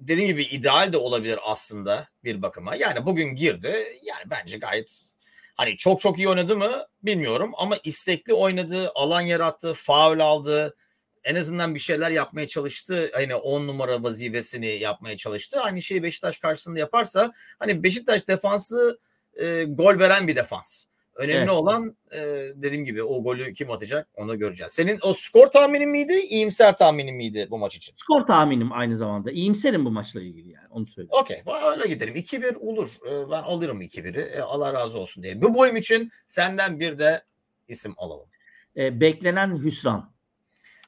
dediğim 0.00 0.28
gibi 0.28 0.42
ideal 0.42 0.92
de 0.92 0.96
olabilir 0.96 1.38
aslında 1.44 2.08
bir 2.24 2.42
bakıma. 2.42 2.74
Yani 2.76 3.06
bugün 3.06 3.34
girdi. 3.34 3.76
Yani 4.02 4.30
bence 4.30 4.58
gayet 4.58 5.12
hani 5.54 5.76
çok 5.76 6.00
çok 6.00 6.18
iyi 6.18 6.28
oynadı 6.28 6.56
mı 6.56 6.86
bilmiyorum 7.02 7.52
ama 7.56 7.76
istekli 7.84 8.34
oynadı, 8.34 8.92
alan 8.94 9.20
yarattı, 9.20 9.74
faul 9.74 10.20
aldı. 10.20 10.76
En 11.24 11.34
azından 11.34 11.74
bir 11.74 11.80
şeyler 11.80 12.10
yapmaya 12.10 12.46
çalıştı. 12.46 13.10
Hani 13.14 13.34
10 13.34 13.66
numara 13.66 14.02
vazifesini 14.02 14.66
yapmaya 14.66 15.16
çalıştı. 15.16 15.60
Aynı 15.60 15.82
şeyi 15.82 16.02
Beşiktaş 16.02 16.38
karşısında 16.38 16.78
yaparsa 16.78 17.32
hani 17.58 17.82
Beşiktaş 17.82 18.28
defansı 18.28 18.98
e, 19.34 19.64
gol 19.64 19.98
veren 19.98 20.28
bir 20.28 20.36
defans. 20.36 20.84
Önemli 21.14 21.38
Evet. 21.38 21.50
olan 21.50 21.96
e, 22.12 22.18
dediğim 22.54 22.84
gibi 22.84 23.02
o 23.02 23.22
golü 23.22 23.52
kim 23.52 23.70
atacak 23.70 24.08
onu 24.14 24.38
göreceğiz. 24.38 24.72
Senin 24.72 24.98
o 25.02 25.12
skor 25.12 25.46
tahminin 25.46 25.88
miydi, 25.88 26.12
iyimser 26.12 26.76
tahminin 26.76 27.14
miydi 27.14 27.46
bu 27.50 27.58
maç 27.58 27.76
için? 27.76 27.92
Skor 27.96 28.20
tahminim 28.20 28.72
aynı 28.72 28.96
zamanda. 28.96 29.30
İyimserim 29.30 29.84
bu 29.84 29.90
maçla 29.90 30.20
ilgili 30.20 30.52
yani 30.52 30.66
onu 30.70 30.86
söyleyeyim. 30.86 31.10
Okey 31.22 31.42
öyle 31.72 31.88
gidelim. 31.88 32.14
2-1 32.14 32.56
olur. 32.56 32.90
Ee, 33.06 33.30
Ben 33.30 33.42
alırım 33.42 33.82
2-1'i. 33.82 34.20
Ee, 34.20 34.40
Allah 34.40 34.72
razı 34.72 34.98
olsun 34.98 35.22
diyelim. 35.22 35.42
Bu 35.42 35.54
boyum 35.54 35.76
için 35.76 36.10
senden 36.28 36.80
bir 36.80 36.98
de 36.98 37.24
isim 37.68 37.94
alalım. 37.96 38.28
Ee, 38.76 39.00
beklenen 39.00 39.56
hüsran. 39.64 40.12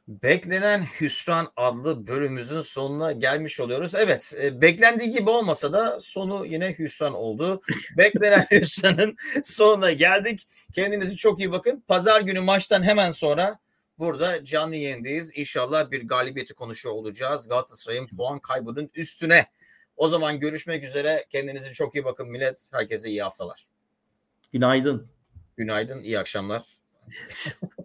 Beklenen 0.09 0.83
Hüsran 1.01 1.53
adlı 1.57 2.07
bölümümüzün 2.07 2.61
sonuna 2.61 3.13
gelmiş 3.13 3.61
oluyoruz. 3.61 3.95
Evet, 3.95 4.35
e, 4.43 4.61
beklendiği 4.61 5.11
gibi 5.11 5.31
olmasa 5.31 5.73
da 5.73 6.01
sonu 6.01 6.47
yine 6.47 6.75
hüsran 6.79 7.15
oldu. 7.15 7.63
Beklenen 7.97 8.47
Hüsran'ın 8.51 9.17
sonuna 9.45 9.93
geldik. 9.93 10.49
Kendinize 10.75 11.17
çok 11.17 11.39
iyi 11.41 11.53
bakın. 11.53 11.85
Pazar 11.89 12.21
günü 12.21 12.41
maçtan 12.41 12.83
hemen 12.83 13.11
sonra 13.11 13.59
burada 13.99 14.45
canlı 14.45 14.77
yayındayız. 14.77 15.33
İnşallah 15.35 15.91
bir 15.91 16.09
galibiyeti 16.09 16.55
konuşuyor 16.55 16.95
olacağız. 16.95 17.49
Galatasaray'ın 17.49 18.07
puan 18.07 18.39
kaybının 18.39 18.91
üstüne. 18.95 19.47
O 19.97 20.09
zaman 20.09 20.41
görüşmek 20.41 20.85
üzere. 20.85 21.27
Kendinize 21.31 21.73
çok 21.73 21.95
iyi 21.95 22.05
bakın 22.05 22.29
millet. 22.29 22.69
Herkese 22.73 23.09
iyi 23.09 23.23
haftalar. 23.23 23.67
Günaydın. 24.53 25.09
Günaydın, 25.57 26.01
iyi 26.01 26.19
akşamlar. 26.19 26.63